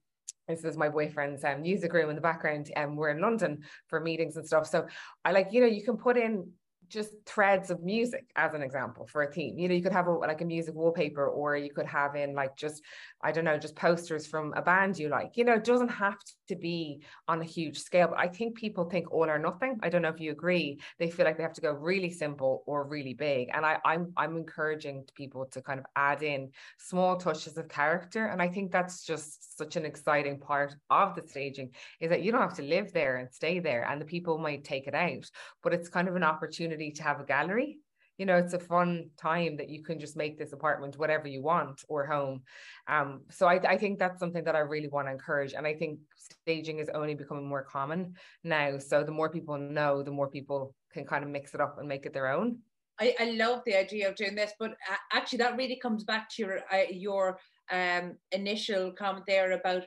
this 0.47 0.63
is 0.63 0.77
my 0.77 0.89
boyfriend's 0.89 1.43
um, 1.43 1.61
music 1.61 1.91
room 1.93 2.09
in 2.09 2.15
the 2.15 2.21
background 2.21 2.71
and 2.75 2.91
um, 2.91 2.95
we're 2.95 3.09
in 3.09 3.19
london 3.19 3.63
for 3.87 3.99
meetings 3.99 4.37
and 4.37 4.45
stuff 4.45 4.67
so 4.67 4.85
i 5.23 5.31
like 5.31 5.47
you 5.51 5.59
know 5.59 5.67
you 5.67 5.83
can 5.83 5.97
put 5.97 6.17
in 6.17 6.47
just 6.89 7.11
threads 7.25 7.69
of 7.69 7.83
music 7.83 8.25
as 8.35 8.53
an 8.53 8.61
example 8.61 9.07
for 9.07 9.23
a 9.23 9.31
theme. 9.31 9.57
You 9.57 9.67
know 9.67 9.75
you 9.75 9.81
could 9.81 9.93
have 9.93 10.07
a, 10.07 10.11
like 10.11 10.41
a 10.41 10.45
music 10.45 10.75
wallpaper 10.75 11.27
or 11.27 11.55
you 11.57 11.71
could 11.71 11.85
have 11.85 12.15
in 12.15 12.35
like 12.35 12.55
just 12.55 12.81
i 13.21 13.31
don't 13.31 13.45
know 13.45 13.57
just 13.57 13.75
posters 13.75 14.27
from 14.27 14.53
a 14.55 14.61
band 14.61 14.97
you 14.97 15.09
like. 15.09 15.37
You 15.37 15.45
know 15.45 15.53
it 15.53 15.63
doesn't 15.63 15.89
have 15.89 16.17
to 16.47 16.55
be 16.55 17.01
on 17.27 17.41
a 17.41 17.45
huge 17.45 17.79
scale 17.79 18.09
but 18.09 18.19
i 18.19 18.27
think 18.27 18.55
people 18.55 18.85
think 18.85 19.11
all 19.11 19.25
or 19.25 19.39
nothing. 19.39 19.79
I 19.81 19.89
don't 19.89 20.01
know 20.01 20.09
if 20.09 20.19
you 20.19 20.31
agree. 20.31 20.79
They 20.99 21.09
feel 21.09 21.25
like 21.25 21.37
they 21.37 21.43
have 21.43 21.53
to 21.53 21.61
go 21.61 21.71
really 21.71 22.09
simple 22.09 22.63
or 22.65 22.85
really 22.85 23.13
big. 23.13 23.49
And 23.53 23.65
I, 23.65 23.79
i'm 23.85 24.13
i'm 24.17 24.35
encouraging 24.35 25.05
people 25.15 25.45
to 25.47 25.61
kind 25.61 25.79
of 25.79 25.85
add 25.95 26.23
in 26.23 26.51
small 26.77 27.17
touches 27.17 27.57
of 27.57 27.67
character. 27.69 28.25
And 28.27 28.41
i 28.41 28.47
think 28.47 28.71
that's 28.71 29.05
just 29.05 29.57
such 29.57 29.75
an 29.75 29.85
exciting 29.85 30.39
part 30.39 30.75
of 30.89 31.15
the 31.15 31.27
staging 31.27 31.71
is 31.99 32.09
that 32.09 32.23
you 32.23 32.31
don't 32.31 32.41
have 32.41 32.55
to 32.55 32.61
live 32.61 32.91
there 32.93 33.17
and 33.17 33.31
stay 33.31 33.59
there 33.59 33.87
and 33.89 34.01
the 34.01 34.05
people 34.05 34.37
might 34.37 34.63
take 34.63 34.87
it 34.87 34.95
out. 34.95 35.29
But 35.63 35.73
it's 35.73 35.89
kind 35.89 36.07
of 36.07 36.15
an 36.15 36.23
opportunity 36.23 36.74
opportunity 36.75 36.91
to 36.91 37.03
have 37.03 37.19
a 37.19 37.25
gallery. 37.25 37.77
You 38.17 38.25
know 38.25 38.37
it's 38.37 38.53
a 38.53 38.59
fun 38.59 39.09
time 39.17 39.57
that 39.57 39.69
you 39.69 39.83
can 39.83 39.99
just 39.99 40.15
make 40.15 40.37
this 40.37 40.53
apartment 40.53 40.97
whatever 40.97 41.27
you 41.27 41.41
want 41.41 41.81
or 41.89 42.05
home. 42.05 42.43
Um 42.87 43.23
so 43.29 43.45
I, 43.47 43.55
I 43.73 43.77
think 43.77 43.99
that's 43.99 44.19
something 44.19 44.45
that 44.45 44.55
i 44.55 44.59
really 44.59 44.87
want 44.87 45.07
to 45.07 45.11
encourage 45.11 45.53
and 45.53 45.67
i 45.67 45.73
think 45.73 45.99
staging 46.15 46.79
is 46.79 46.89
only 46.93 47.15
becoming 47.15 47.47
more 47.47 47.63
common 47.63 48.13
now. 48.43 48.79
So 48.79 49.03
the 49.03 49.11
more 49.11 49.29
people 49.29 49.57
know 49.57 50.01
the 50.01 50.11
more 50.19 50.29
people 50.29 50.73
can 50.93 51.05
kind 51.05 51.23
of 51.25 51.29
mix 51.29 51.53
it 51.53 51.61
up 51.61 51.77
and 51.77 51.89
make 51.89 52.05
it 52.05 52.13
their 52.13 52.29
own. 52.37 52.59
I, 52.97 53.13
I 53.19 53.25
love 53.31 53.59
the 53.65 53.75
idea 53.75 54.07
of 54.07 54.15
doing 54.15 54.35
this 54.35 54.53
but 54.57 54.71
actually 55.11 55.39
that 55.39 55.57
really 55.57 55.79
comes 55.85 56.05
back 56.05 56.29
to 56.29 56.41
your 56.43 56.59
uh, 56.71 56.89
your 56.89 57.37
um 57.69 58.15
initial 58.31 58.93
comment 58.93 59.25
there 59.27 59.51
about 59.51 59.83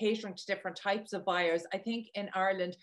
catering 0.00 0.36
to 0.36 0.46
different 0.46 0.76
types 0.76 1.12
of 1.12 1.24
buyers. 1.24 1.64
I 1.74 1.78
think 1.86 2.02
in 2.14 2.30
ireland 2.34 2.74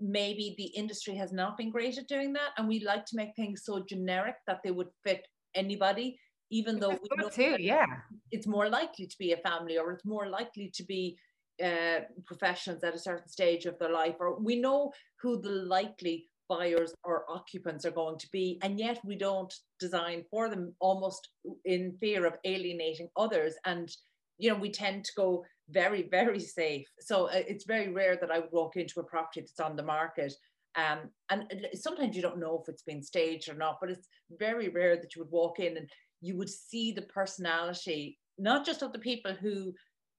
maybe 0.00 0.54
the 0.56 0.66
industry 0.78 1.14
has 1.14 1.32
not 1.32 1.56
been 1.56 1.70
great 1.70 1.98
at 1.98 2.08
doing 2.08 2.32
that 2.32 2.50
and 2.56 2.68
we 2.68 2.80
like 2.80 3.04
to 3.06 3.16
make 3.16 3.34
things 3.34 3.62
so 3.64 3.84
generic 3.88 4.36
that 4.46 4.60
they 4.62 4.70
would 4.70 4.88
fit 5.04 5.26
anybody 5.54 6.18
even 6.50 6.78
though 6.78 6.90
we 6.90 7.08
know 7.16 7.28
too 7.28 7.56
yeah. 7.58 7.86
it's 8.30 8.46
more 8.46 8.68
likely 8.68 9.06
to 9.06 9.16
be 9.18 9.32
a 9.32 9.36
family 9.38 9.78
or 9.78 9.92
it's 9.92 10.04
more 10.04 10.28
likely 10.28 10.70
to 10.74 10.84
be 10.84 11.16
uh, 11.64 12.00
professionals 12.26 12.82
at 12.82 12.94
a 12.94 12.98
certain 12.98 13.28
stage 13.28 13.66
of 13.66 13.78
their 13.78 13.92
life 13.92 14.14
or 14.18 14.38
we 14.40 14.60
know 14.60 14.92
who 15.20 15.40
the 15.40 15.50
likely 15.50 16.26
buyers 16.48 16.92
or 17.04 17.24
occupants 17.30 17.84
are 17.84 17.92
going 17.92 18.18
to 18.18 18.28
be 18.32 18.58
and 18.62 18.78
yet 18.78 18.98
we 19.04 19.16
don't 19.16 19.54
design 19.78 20.24
for 20.30 20.48
them 20.48 20.74
almost 20.80 21.28
in 21.64 21.96
fear 22.00 22.26
of 22.26 22.34
alienating 22.44 23.08
others 23.16 23.54
and 23.66 23.90
you 24.38 24.50
know 24.50 24.56
we 24.56 24.70
tend 24.70 25.04
to 25.04 25.12
go 25.16 25.44
very 25.70 26.08
very 26.10 26.40
safe. 26.40 26.86
So 27.00 27.26
uh, 27.26 27.42
it's 27.48 27.64
very 27.64 27.88
rare 27.92 28.16
that 28.16 28.30
i 28.30 28.38
would 28.38 28.52
walk 28.52 28.76
into 28.76 29.00
a 29.00 29.04
property 29.04 29.40
that's 29.40 29.60
on 29.60 29.76
the 29.76 29.82
market 29.82 30.32
um, 30.76 30.98
and 31.30 31.66
sometimes 31.74 32.14
you 32.14 32.22
don't 32.22 32.38
know 32.38 32.60
if 32.62 32.68
it's 32.68 32.82
been 32.82 33.02
staged 33.02 33.48
or 33.48 33.54
not 33.54 33.78
but 33.80 33.90
it's 33.90 34.08
very 34.38 34.68
rare 34.68 34.96
that 34.96 35.14
you 35.14 35.22
would 35.22 35.30
walk 35.30 35.58
in 35.58 35.76
and 35.76 35.88
you 36.20 36.36
would 36.36 36.48
see 36.48 36.92
the 36.92 37.02
personality 37.02 38.18
not 38.38 38.64
just 38.64 38.82
of 38.82 38.92
the 38.92 38.98
people 38.98 39.34
who 39.34 39.72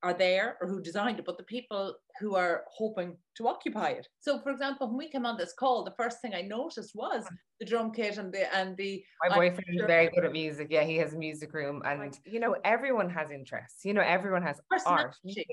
are 0.03 0.13
there 0.13 0.57
or 0.61 0.67
who 0.67 0.81
designed 0.81 1.19
it, 1.19 1.25
but 1.25 1.37
the 1.37 1.43
people 1.43 1.95
who 2.19 2.35
are 2.35 2.63
hoping 2.69 3.15
to 3.35 3.47
occupy 3.47 3.89
it. 3.89 4.07
So, 4.19 4.39
for 4.39 4.51
example, 4.51 4.87
when 4.87 4.97
we 4.97 5.09
came 5.09 5.25
on 5.25 5.37
this 5.37 5.53
call, 5.53 5.83
the 5.83 5.93
first 5.97 6.21
thing 6.21 6.33
I 6.33 6.41
noticed 6.41 6.95
was 6.95 7.25
the 7.59 7.65
drum 7.65 7.91
kit 7.91 8.17
and 8.17 8.33
the 8.33 8.53
and 8.55 8.75
the. 8.77 9.03
My 9.27 9.35
boyfriend 9.35 9.79
is 9.79 9.85
very 9.85 10.09
good 10.09 10.25
at 10.25 10.31
music. 10.31 10.67
Yeah, 10.71 10.83
he 10.83 10.97
has 10.97 11.13
a 11.13 11.17
music 11.17 11.53
room, 11.53 11.81
and 11.85 12.17
you 12.25 12.39
know 12.39 12.55
everyone 12.63 13.09
has 13.09 13.31
interests. 13.31 13.85
You 13.85 13.93
know 13.93 14.01
everyone 14.01 14.41
has 14.41 14.59
art, 14.85 15.15
music, 15.23 15.47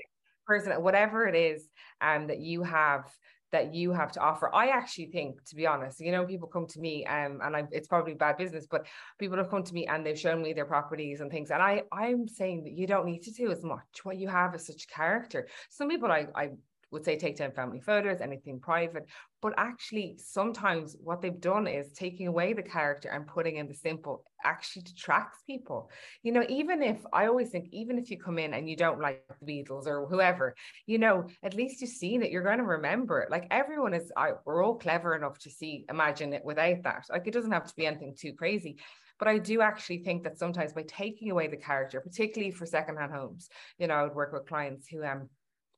person, 0.45 0.71
whatever 0.81 1.27
it 1.27 1.35
is, 1.35 1.69
um, 2.01 2.27
that 2.27 2.39
you 2.39 2.63
have 2.63 3.05
that 3.51 3.73
you 3.73 3.91
have 3.91 4.11
to 4.13 4.19
offer. 4.19 4.53
I 4.53 4.67
actually 4.67 5.07
think, 5.07 5.43
to 5.45 5.55
be 5.55 5.65
honest, 5.65 5.99
you 5.99 6.11
know, 6.11 6.25
people 6.25 6.47
come 6.47 6.67
to 6.67 6.79
me, 6.79 7.05
um, 7.05 7.39
and 7.43 7.55
I, 7.55 7.63
it's 7.71 7.87
probably 7.87 8.13
bad 8.13 8.37
business, 8.37 8.67
but 8.69 8.85
people 9.17 9.37
have 9.37 9.49
come 9.49 9.63
to 9.63 9.73
me 9.73 9.87
and 9.87 10.05
they've 10.05 10.19
shown 10.19 10.41
me 10.41 10.53
their 10.53 10.65
properties 10.65 11.21
and 11.21 11.31
things, 11.31 11.51
and 11.51 11.61
I, 11.61 11.83
I'm 11.91 12.27
saying 12.27 12.63
that 12.63 12.73
you 12.73 12.87
don't 12.87 13.05
need 13.05 13.23
to 13.23 13.31
do 13.31 13.51
as 13.51 13.63
much. 13.63 14.03
What 14.03 14.17
you 14.17 14.27
have 14.27 14.55
is 14.55 14.65
such 14.65 14.87
character. 14.87 15.47
Some 15.69 15.89
people 15.89 16.11
I, 16.11 16.27
I 16.35 16.49
would 16.91 17.05
say 17.05 17.17
take 17.17 17.37
down 17.37 17.51
family 17.51 17.79
photos, 17.79 18.21
anything 18.21 18.59
private. 18.59 19.05
But 19.41 19.53
actually, 19.57 20.17
sometimes 20.17 20.97
what 21.01 21.21
they've 21.21 21.39
done 21.39 21.67
is 21.67 21.93
taking 21.93 22.27
away 22.27 22.53
the 22.53 22.63
character 22.63 23.09
and 23.09 23.25
putting 23.25 23.55
in 23.57 23.67
the 23.67 23.73
simple 23.73 24.23
actually 24.43 24.83
detracts 24.83 25.43
people. 25.45 25.89
You 26.23 26.31
know, 26.31 26.45
even 26.49 26.81
if 26.81 26.99
I 27.13 27.27
always 27.27 27.49
think, 27.49 27.69
even 27.71 27.97
if 27.97 28.09
you 28.09 28.17
come 28.17 28.39
in 28.39 28.53
and 28.53 28.69
you 28.69 28.75
don't 28.75 28.99
like 28.99 29.23
the 29.39 29.45
Beatles 29.45 29.87
or 29.87 30.07
whoever, 30.07 30.55
you 30.85 30.97
know, 30.97 31.27
at 31.43 31.53
least 31.53 31.81
you've 31.81 31.89
seen 31.89 32.23
it, 32.23 32.31
you're 32.31 32.43
going 32.43 32.57
to 32.57 32.63
remember 32.63 33.21
it. 33.21 33.31
Like 33.31 33.47
everyone 33.51 33.93
is, 33.93 34.11
I, 34.17 34.31
we're 34.45 34.63
all 34.63 34.75
clever 34.75 35.15
enough 35.15 35.39
to 35.39 35.49
see, 35.49 35.85
imagine 35.89 36.33
it 36.33 36.43
without 36.43 36.83
that. 36.83 37.05
Like 37.09 37.27
it 37.27 37.33
doesn't 37.33 37.51
have 37.51 37.67
to 37.67 37.75
be 37.75 37.85
anything 37.85 38.15
too 38.17 38.33
crazy. 38.33 38.77
But 39.19 39.27
I 39.27 39.37
do 39.37 39.61
actually 39.61 39.99
think 39.99 40.23
that 40.23 40.39
sometimes 40.39 40.71
by 40.71 40.83
taking 40.87 41.29
away 41.29 41.47
the 41.47 41.57
character, 41.57 41.99
particularly 41.99 42.51
for 42.51 42.65
secondhand 42.65 43.11
homes, 43.11 43.49
you 43.77 43.87
know, 43.87 43.95
I 43.95 44.03
would 44.03 44.15
work 44.15 44.31
with 44.31 44.47
clients 44.47 44.87
who 44.87 45.03
um 45.03 45.29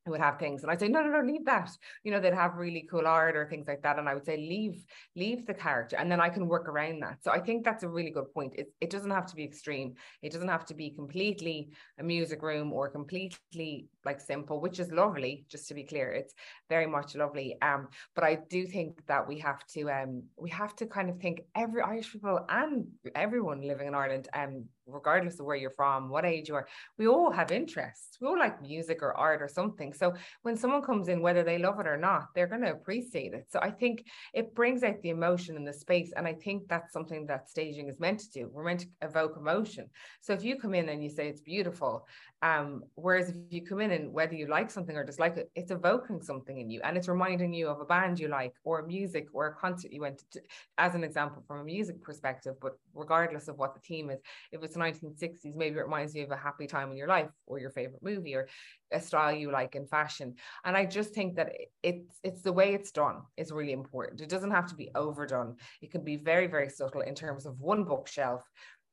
would 0.09 0.19
have 0.19 0.39
things 0.39 0.63
and 0.63 0.71
I'd 0.71 0.79
say 0.79 0.87
no 0.87 1.01
no 1.01 1.09
no 1.11 1.21
leave 1.21 1.45
that 1.45 1.69
you 2.03 2.11
know 2.11 2.19
they'd 2.19 2.33
have 2.33 2.55
really 2.55 2.87
cool 2.89 3.05
art 3.05 3.35
or 3.35 3.47
things 3.47 3.67
like 3.67 3.83
that 3.83 3.99
and 3.99 4.09
I 4.09 4.15
would 4.15 4.25
say 4.25 4.35
leave 4.35 4.83
leave 5.15 5.45
the 5.45 5.53
character 5.53 5.95
and 5.95 6.11
then 6.11 6.19
I 6.19 6.29
can 6.29 6.47
work 6.47 6.67
around 6.67 7.01
that. 7.03 7.23
So 7.23 7.31
I 7.31 7.39
think 7.39 7.63
that's 7.63 7.83
a 7.83 7.89
really 7.89 8.09
good 8.09 8.33
point. 8.33 8.53
It, 8.55 8.73
it 8.81 8.89
doesn't 8.89 9.11
have 9.11 9.27
to 9.27 9.35
be 9.35 9.43
extreme. 9.43 9.93
It 10.23 10.31
doesn't 10.31 10.47
have 10.47 10.65
to 10.65 10.73
be 10.73 10.89
completely 10.89 11.69
a 11.99 12.03
music 12.03 12.41
room 12.41 12.73
or 12.73 12.89
completely 12.89 13.87
like 14.05 14.19
simple 14.19 14.59
which 14.59 14.79
is 14.79 14.91
lovely 14.91 15.45
just 15.49 15.67
to 15.67 15.73
be 15.73 15.83
clear 15.83 16.11
it's 16.11 16.33
very 16.69 16.87
much 16.87 17.15
lovely 17.15 17.57
um 17.61 17.87
but 18.15 18.23
I 18.23 18.35
do 18.49 18.65
think 18.65 19.05
that 19.07 19.27
we 19.27 19.39
have 19.39 19.65
to 19.67 19.89
um 19.89 20.23
we 20.37 20.49
have 20.49 20.75
to 20.77 20.85
kind 20.85 21.09
of 21.09 21.19
think 21.19 21.41
every 21.55 21.81
Irish 21.81 22.11
people 22.11 22.39
and 22.49 22.87
everyone 23.15 23.61
living 23.61 23.87
in 23.87 23.95
Ireland 23.95 24.27
um 24.33 24.65
regardless 24.91 25.39
of 25.39 25.45
where 25.45 25.55
you're 25.55 25.69
from, 25.69 26.09
what 26.09 26.25
age 26.25 26.49
you 26.49 26.55
are, 26.55 26.67
we 26.97 27.07
all 27.07 27.31
have 27.31 27.51
interests. 27.51 28.17
We 28.19 28.27
all 28.27 28.37
like 28.37 28.61
music 28.61 29.01
or 29.01 29.15
art 29.17 29.41
or 29.41 29.47
something. 29.47 29.93
So 29.93 30.13
when 30.41 30.57
someone 30.57 30.81
comes 30.81 31.07
in, 31.07 31.21
whether 31.21 31.43
they 31.43 31.57
love 31.57 31.79
it 31.79 31.87
or 31.87 31.97
not, 31.97 32.27
they're 32.35 32.47
going 32.47 32.61
to 32.61 32.71
appreciate 32.71 33.33
it. 33.33 33.47
So 33.49 33.59
I 33.61 33.71
think 33.71 34.05
it 34.33 34.53
brings 34.55 34.83
out 34.83 35.01
the 35.01 35.09
emotion 35.09 35.55
in 35.55 35.65
the 35.65 35.73
space. 35.73 36.11
And 36.15 36.27
I 36.27 36.33
think 36.33 36.67
that's 36.67 36.93
something 36.93 37.25
that 37.27 37.49
staging 37.49 37.89
is 37.89 37.99
meant 37.99 38.19
to 38.19 38.31
do. 38.31 38.49
We're 38.51 38.65
meant 38.65 38.81
to 38.81 38.87
evoke 39.01 39.37
emotion. 39.37 39.89
So 40.21 40.33
if 40.33 40.43
you 40.43 40.57
come 40.57 40.73
in 40.73 40.89
and 40.89 41.03
you 41.03 41.09
say 41.09 41.27
it's 41.27 41.41
beautiful, 41.41 42.07
um, 42.41 42.83
whereas 42.95 43.29
if 43.29 43.35
you 43.49 43.63
come 43.63 43.81
in 43.81 43.90
whether 44.11 44.33
you 44.33 44.47
like 44.47 44.71
something 44.71 44.95
or 44.95 45.03
dislike 45.03 45.37
it, 45.37 45.51
it's 45.55 45.71
evoking 45.71 46.21
something 46.21 46.57
in 46.57 46.69
you 46.69 46.81
and 46.83 46.97
it's 46.97 47.07
reminding 47.07 47.53
you 47.53 47.67
of 47.67 47.79
a 47.79 47.85
band 47.85 48.19
you 48.19 48.27
like 48.27 48.53
or 48.63 48.85
music 48.85 49.27
or 49.33 49.47
a 49.47 49.55
concert 49.55 49.91
you 49.91 50.01
went 50.01 50.23
to, 50.31 50.41
as 50.77 50.95
an 50.95 51.03
example 51.03 51.43
from 51.47 51.59
a 51.59 51.63
music 51.63 52.01
perspective. 52.01 52.55
But 52.61 52.77
regardless 52.93 53.47
of 53.47 53.57
what 53.57 53.73
the 53.73 53.79
theme 53.79 54.09
is, 54.09 54.19
if 54.51 54.63
it's 54.63 54.77
1960s, 54.77 55.55
maybe 55.55 55.77
it 55.77 55.83
reminds 55.83 56.15
you 56.15 56.23
of 56.23 56.31
a 56.31 56.37
happy 56.37 56.67
time 56.67 56.91
in 56.91 56.97
your 56.97 57.07
life 57.07 57.29
or 57.45 57.59
your 57.59 57.71
favorite 57.71 58.03
movie 58.03 58.35
or 58.35 58.47
a 58.91 58.99
style 58.99 59.33
you 59.33 59.51
like 59.51 59.75
in 59.75 59.85
fashion. 59.87 60.35
And 60.65 60.75
I 60.75 60.85
just 60.85 61.13
think 61.13 61.35
that 61.35 61.51
it's 61.83 62.19
it's 62.23 62.41
the 62.41 62.53
way 62.53 62.73
it's 62.73 62.91
done 62.91 63.21
is 63.37 63.51
really 63.51 63.73
important. 63.73 64.21
It 64.21 64.29
doesn't 64.29 64.51
have 64.51 64.67
to 64.67 64.75
be 64.75 64.89
overdone. 64.95 65.55
It 65.81 65.91
can 65.91 66.03
be 66.03 66.17
very, 66.17 66.47
very 66.47 66.69
subtle 66.69 67.01
in 67.01 67.15
terms 67.15 67.45
of 67.45 67.59
one 67.59 67.83
bookshelf 67.83 68.43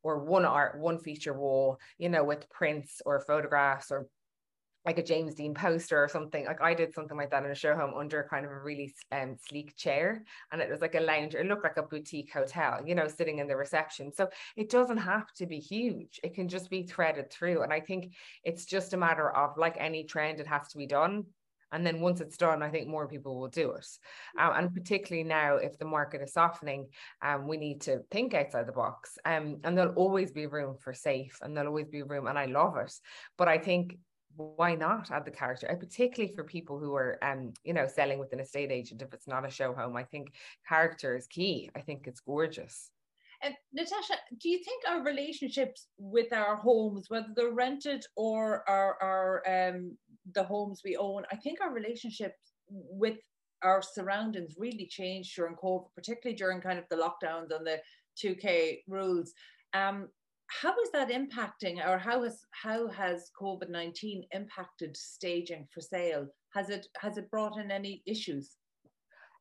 or 0.03 0.25
one 0.25 0.45
art, 0.45 0.79
one 0.79 0.99
feature 0.99 1.35
wall, 1.35 1.79
you 1.99 2.09
know, 2.09 2.25
with 2.25 2.49
prints 2.51 3.03
or 3.05 3.21
photographs 3.21 3.91
or 3.91 4.07
like 4.85 4.99
a 4.99 5.03
James 5.03 5.35
Dean 5.35 5.55
poster 5.55 6.03
or 6.03 6.09
something. 6.09 6.47
Like 6.47 6.63
I 6.63 6.75
did 6.75 6.95
something 6.95 7.17
like 7.17 7.31
that 7.31 7.45
in 7.45 7.51
a 7.51 7.55
show 7.55 7.75
home 7.75 7.95
under 7.99 8.27
kind 8.31 8.47
of 8.47 8.53
a 8.53 8.59
really 8.61 8.95
um, 9.13 9.37
sleek 9.49 9.77
chair. 9.77 10.25
And 10.53 10.61
it 10.61 10.71
was 10.71 10.81
like 10.81 10.95
a 10.95 11.01
lounge, 11.01 11.35
it 11.35 11.47
looked 11.47 11.65
like 11.65 11.77
a 11.77 11.83
boutique 11.83 12.33
hotel, 12.33 12.81
you 12.85 12.95
know, 12.95 13.09
sitting 13.09 13.39
in 13.39 13.49
the 13.49 13.57
reception. 13.57 14.13
So 14.13 14.29
it 14.57 14.71
doesn't 14.71 14.99
have 14.99 15.33
to 15.35 15.47
be 15.47 15.59
huge. 15.59 16.21
It 16.23 16.35
can 16.35 16.49
just 16.49 16.71
be 16.71 16.85
threaded 16.85 17.31
through. 17.31 17.63
And 17.63 17.73
I 17.73 17.81
think 17.81 18.15
it's 18.45 18.65
just 18.65 18.95
a 18.95 18.97
matter 18.97 19.31
of 19.31 19.59
like 19.59 19.77
any 19.79 20.05
trend, 20.05 20.41
it 20.41 20.47
has 20.47 20.69
to 20.69 20.79
be 20.79 20.87
done. 20.87 21.25
And 21.71 21.87
then 21.87 22.01
once 22.01 22.21
it's 22.21 22.37
done, 22.37 22.63
I 22.63 22.71
think 22.71 22.89
more 22.89 23.07
people 23.07 23.39
will 23.39 23.49
do 23.49 23.73
it. 23.73 23.87
Um, 24.39 24.53
and 24.55 24.75
particularly 24.75 25.29
now, 25.29 25.57
if 25.57 25.79
the 25.79 25.85
market 25.85 26.23
is 26.23 26.33
softening, 26.33 26.89
um, 27.21 27.47
we 27.47 27.59
need 27.59 27.83
to 27.83 28.01
think 28.11 28.33
outside 28.33 28.67
the 28.67 28.73
box. 28.73 29.19
Um, 29.25 29.59
and 29.65 29.77
there'll 29.77 29.95
always 29.95 30.33
be 30.33 30.47
room 30.47 30.77
for 30.79 30.95
safe 30.95 31.39
and 31.43 31.55
there'll 31.55 31.69
always 31.69 31.89
be 31.89 32.03
room. 32.03 32.27
And 32.27 32.39
I 32.39 32.47
love 32.47 32.77
it. 32.79 32.93
But 33.37 33.49
I 33.49 33.59
think 33.59 33.99
why 34.39 34.75
not 34.75 35.11
add 35.11 35.25
the 35.25 35.31
character? 35.31 35.67
Particularly 35.79 36.35
for 36.35 36.45
people 36.45 36.79
who 36.79 36.95
are 36.95 37.19
um 37.23 37.53
you 37.65 37.75
know 37.75 37.87
selling 37.87 38.19
with 38.19 38.33
an 38.33 38.41
estate 38.41 38.71
agent 38.71 39.03
if 39.03 39.13
it's 39.13 39.27
not 39.27 39.47
a 39.47 39.51
show 39.51 39.75
home 39.75 39.97
i 39.97 40.05
think 40.05 40.33
character 40.69 41.17
is 41.17 41.27
key. 41.27 41.71
I 41.77 41.81
think 41.81 42.07
it's 42.07 42.21
gorgeous. 42.21 42.91
And 43.43 43.55
Natasha, 43.73 44.15
do 44.41 44.49
you 44.49 44.59
think 44.65 44.83
our 44.89 45.05
relationships 45.05 45.87
with 45.97 46.33
our 46.33 46.57
homes, 46.57 47.07
whether 47.09 47.29
they're 47.37 47.53
rented 47.53 48.05
or 48.17 48.69
our, 48.69 48.97
our 49.01 49.69
um, 49.69 49.97
the 50.35 50.43
homes 50.43 50.83
we 50.85 50.97
own, 50.97 51.23
I 51.31 51.37
think 51.37 51.61
our 51.61 51.73
relationships 51.73 52.53
with 52.69 53.19
our 53.63 53.81
surroundings 53.81 54.55
really 54.59 54.87
changed 54.87 55.37
during 55.37 55.55
COVID, 55.55 55.87
particularly 55.95 56.37
during 56.37 56.61
kind 56.61 56.79
of 56.79 56.85
the 56.91 56.97
lockdowns 56.97 57.55
and 57.57 57.67
the 57.67 57.81
2K 58.21 58.79
rules. 58.89 59.33
Um, 59.73 60.09
how 60.49 60.75
is 60.81 60.91
that 60.93 61.11
impacting, 61.11 61.87
or 61.87 61.99
how 61.99 62.23
has 62.25 62.41
how 62.51 62.89
has 62.89 63.31
COVID 63.41 63.69
nineteen 63.71 64.25
impacted 64.33 64.97
staging 64.97 65.67
for 65.73 65.81
sale? 65.81 66.27
Has 66.55 66.71
it 66.71 66.87
has 67.01 67.19
it 67.19 67.31
brought 67.31 67.59
in 67.59 67.71
any 67.71 68.03
issues? 68.07 68.57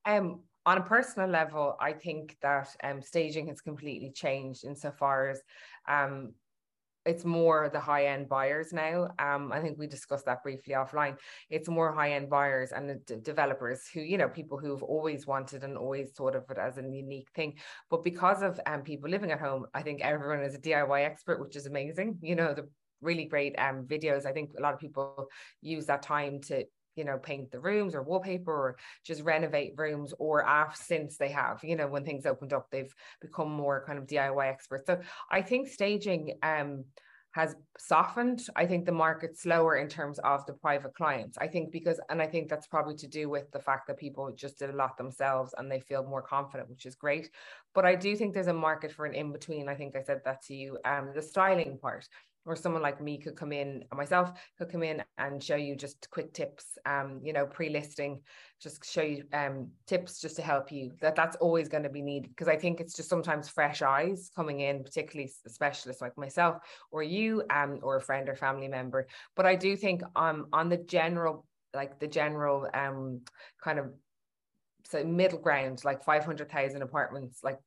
Um, 0.06 0.42
on 0.66 0.78
a 0.78 0.84
personal 0.84 1.30
level, 1.30 1.78
I 1.80 1.94
think 1.94 2.36
that 2.42 2.76
um, 2.84 3.02
staging 3.02 3.48
has 3.48 3.62
completely 3.62 4.12
changed 4.12 4.66
insofar 4.66 5.30
as 5.30 5.42
um, 5.90 6.34
it's 7.08 7.26
more 7.26 7.70
the 7.72 7.80
high 7.80 8.08
end 8.08 8.28
buyers 8.28 8.74
now. 8.74 9.10
Um, 9.18 9.52
I 9.52 9.60
think 9.62 9.80
we 9.80 9.88
discussed 9.88 10.26
that 10.26 10.44
briefly 10.44 10.74
offline. 10.74 11.18
It's 11.50 11.70
more 11.70 11.92
high 11.92 12.12
end 12.12 12.30
buyers 12.30 12.72
and 12.72 12.90
the 12.90 13.16
developers 13.18 13.88
who, 13.94 14.02
you 14.02 14.18
know, 14.18 14.28
people 14.28 14.58
who've 14.58 14.84
always 14.84 15.26
wanted 15.26 15.64
and 15.64 15.78
always 15.78 16.12
thought 16.12 16.36
of 16.36 16.44
it 16.50 16.58
as 16.58 16.78
a 16.78 16.82
unique 16.82 17.30
thing. 17.34 17.56
But 17.90 18.04
because 18.04 18.42
of 18.42 18.60
um, 18.66 18.82
people 18.82 19.10
living 19.10 19.32
at 19.32 19.40
home, 19.40 19.66
I 19.74 19.82
think 19.82 20.02
everyone 20.02 20.44
is 20.44 20.56
a 20.56 20.60
DIY 20.60 21.06
expert, 21.06 21.40
which 21.40 21.56
is 21.56 21.66
amazing. 21.66 22.20
You 22.22 22.36
know, 22.36 22.54
the 22.54 22.68
really 23.02 23.26
great 23.26 23.56
um, 23.58 23.86
videos. 23.86 24.26
I 24.26 24.34
think 24.34 24.52
a 24.58 24.62
lot 24.62 24.74
of 24.74 24.80
people 24.80 25.28
use 25.62 25.86
that 25.86 26.02
time 26.02 26.42
to 26.42 26.66
you 26.98 27.06
know 27.06 27.18
paint 27.18 27.52
the 27.52 27.60
rooms 27.60 27.96
or 27.96 28.02
wallpaper 28.02 28.52
or 28.52 28.78
just 29.06 29.22
renovate 29.24 29.74
rooms 29.78 30.14
or 30.20 30.46
after 30.46 30.82
since 30.84 31.18
they 31.18 31.30
have 31.30 31.64
you 31.64 31.76
know 31.76 31.88
when 31.88 32.06
things 32.06 32.26
opened 32.26 32.54
up 32.54 32.68
they've 32.72 32.94
become 33.22 33.52
more 33.52 33.84
kind 33.86 34.00
of 34.00 34.06
diy 34.08 34.48
experts 34.48 34.86
so 34.88 35.00
i 35.32 35.42
think 35.42 35.68
staging 35.68 36.38
um 36.44 36.84
has 37.38 37.56
softened. 37.78 38.42
I 38.56 38.66
think 38.66 38.86
the 38.88 38.92
market's 38.92 39.44
slower 39.44 39.76
in 39.76 39.88
terms 39.88 40.18
of 40.24 40.44
the 40.48 40.54
private 40.54 40.96
clients. 40.96 41.38
I 41.38 41.46
think 41.46 41.72
because, 41.72 42.00
and 42.10 42.20
I 42.20 42.26
think 42.26 42.50
that's 42.50 42.66
probably 42.66 42.96
to 42.96 43.08
do 43.08 43.30
with 43.30 43.52
the 43.52 43.60
fact 43.60 43.86
that 43.88 44.00
people 44.00 44.34
just 44.36 44.58
did 44.58 44.72
a 44.72 44.76
lot 44.76 44.98
themselves 44.98 45.54
and 45.56 45.72
they 45.72 45.80
feel 45.80 46.04
more 46.04 46.24
confident, 46.24 46.68
which 46.68 46.88
is 46.88 46.96
great. 46.96 47.30
But 47.76 47.86
I 47.86 47.94
do 47.94 48.16
think 48.16 48.34
there's 48.34 48.48
a 48.48 48.54
market 48.54 48.92
for 48.92 49.06
an 49.06 49.14
in 49.14 49.32
between. 49.32 49.70
I 49.70 49.76
think 49.76 49.96
I 49.96 50.02
said 50.02 50.22
that 50.26 50.42
to 50.46 50.56
you. 50.56 50.80
Um, 50.84 51.12
the 51.14 51.22
styling 51.22 51.78
part 51.80 52.08
or 52.48 52.56
someone 52.56 52.82
like 52.82 53.02
me 53.02 53.18
could 53.18 53.36
come 53.36 53.52
in 53.52 53.84
myself 53.94 54.32
could 54.58 54.72
come 54.72 54.82
in 54.82 55.04
and 55.18 55.44
show 55.44 55.56
you 55.56 55.76
just 55.76 56.10
quick 56.10 56.34
tips 56.34 56.78
um 56.86 57.20
you 57.24 57.34
know 57.34 57.46
pre-listing 57.46 58.20
just 58.60 58.84
show 58.84 59.04
you 59.04 59.24
um 59.34 59.68
tips 59.86 60.20
just 60.20 60.36
to 60.38 60.42
help 60.42 60.72
you. 60.72 60.92
That 61.02 61.16
that's 61.16 61.36
always 61.36 61.70
going 61.70 61.84
to 61.84 61.90
be 61.90 62.02
needed 62.02 62.30
because 62.30 62.48
i 62.48 62.56
think 62.56 62.80
it's 62.80 62.96
just 62.96 63.10
sometimes 63.10 63.50
fresh 63.50 63.82
eyes 63.82 64.32
coming 64.36 64.62
in 64.62 64.84
particularly 64.84 65.32
a 65.46 65.50
specialist 65.50 66.02
like 66.02 66.18
myself 66.18 66.58
or 66.92 67.04
you 67.04 67.44
um 67.52 67.80
or 67.84 67.98
a 67.98 68.02
friend 68.02 68.30
or 68.30 68.36
family 68.36 68.68
member. 68.68 69.08
But 69.36 69.46
i 69.46 69.56
do 69.56 69.76
think 69.76 70.02
um 70.16 70.48
on 70.54 70.70
the 70.70 70.78
general 70.78 71.46
like 71.76 72.00
the 72.00 72.08
general 72.08 72.68
um 72.74 73.22
kind 73.62 73.78
of 73.78 73.92
so 74.86 75.04
middle 75.04 75.40
ground 75.40 75.84
like 75.84 76.04
500,000 76.04 76.82
apartments 76.82 77.44
like 77.44 77.60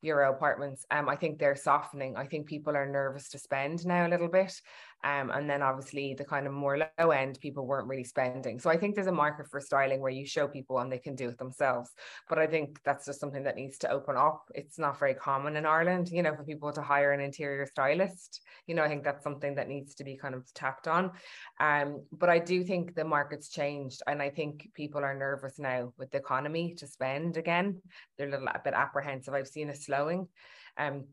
euro 0.00 0.30
apartments 0.30 0.86
um 0.90 1.08
I 1.08 1.16
think 1.16 1.38
they're 1.38 1.56
softening. 1.56 2.16
I 2.16 2.26
think 2.26 2.46
people 2.46 2.76
are 2.76 2.86
nervous 2.86 3.28
to 3.30 3.38
spend 3.38 3.86
now 3.86 4.06
a 4.06 4.10
little 4.10 4.28
bit 4.28 4.60
um, 5.04 5.30
and 5.30 5.48
then 5.48 5.62
obviously 5.62 6.14
the 6.14 6.24
kind 6.24 6.46
of 6.46 6.52
more 6.52 6.76
low 6.76 7.10
end 7.10 7.38
people 7.40 7.66
weren't 7.66 7.86
really 7.86 8.04
spending. 8.04 8.58
So 8.58 8.68
I 8.68 8.76
think 8.76 8.94
there's 8.94 9.06
a 9.06 9.12
market 9.12 9.48
for 9.48 9.60
styling 9.60 10.00
where 10.00 10.10
you 10.10 10.26
show 10.26 10.48
people 10.48 10.78
and 10.80 10.90
they 10.90 10.98
can 10.98 11.14
do 11.14 11.28
it 11.28 11.38
themselves. 11.38 11.90
But 12.28 12.38
I 12.38 12.46
think 12.46 12.80
that's 12.84 13.06
just 13.06 13.20
something 13.20 13.44
that 13.44 13.54
needs 13.54 13.78
to 13.78 13.90
open 13.90 14.16
up. 14.16 14.42
It's 14.54 14.78
not 14.78 14.98
very 14.98 15.14
common 15.14 15.56
in 15.56 15.66
Ireland, 15.66 16.08
you 16.10 16.22
know, 16.22 16.34
for 16.34 16.42
people 16.42 16.72
to 16.72 16.82
hire 16.82 17.12
an 17.12 17.20
interior 17.20 17.64
stylist. 17.66 18.40
You 18.66 18.74
know, 18.74 18.82
I 18.82 18.88
think 18.88 19.04
that's 19.04 19.22
something 19.22 19.54
that 19.54 19.68
needs 19.68 19.94
to 19.96 20.04
be 20.04 20.16
kind 20.16 20.34
of 20.34 20.52
tapped 20.52 20.88
on. 20.88 21.12
Um, 21.60 22.02
but 22.10 22.28
I 22.28 22.40
do 22.40 22.64
think 22.64 22.94
the 22.94 23.04
market's 23.04 23.48
changed 23.48 24.02
and 24.06 24.20
I 24.20 24.30
think 24.30 24.68
people 24.74 25.04
are 25.04 25.14
nervous 25.14 25.58
now 25.60 25.92
with 25.96 26.10
the 26.10 26.18
economy 26.18 26.74
to 26.78 26.86
spend 26.88 27.36
again. 27.36 27.80
They're 28.16 28.28
a 28.28 28.30
little 28.30 28.48
bit 28.64 28.74
apprehensive. 28.74 29.34
I've 29.34 29.48
seen 29.48 29.70
a 29.70 29.76
slowing. 29.76 30.26
Um, 30.76 31.04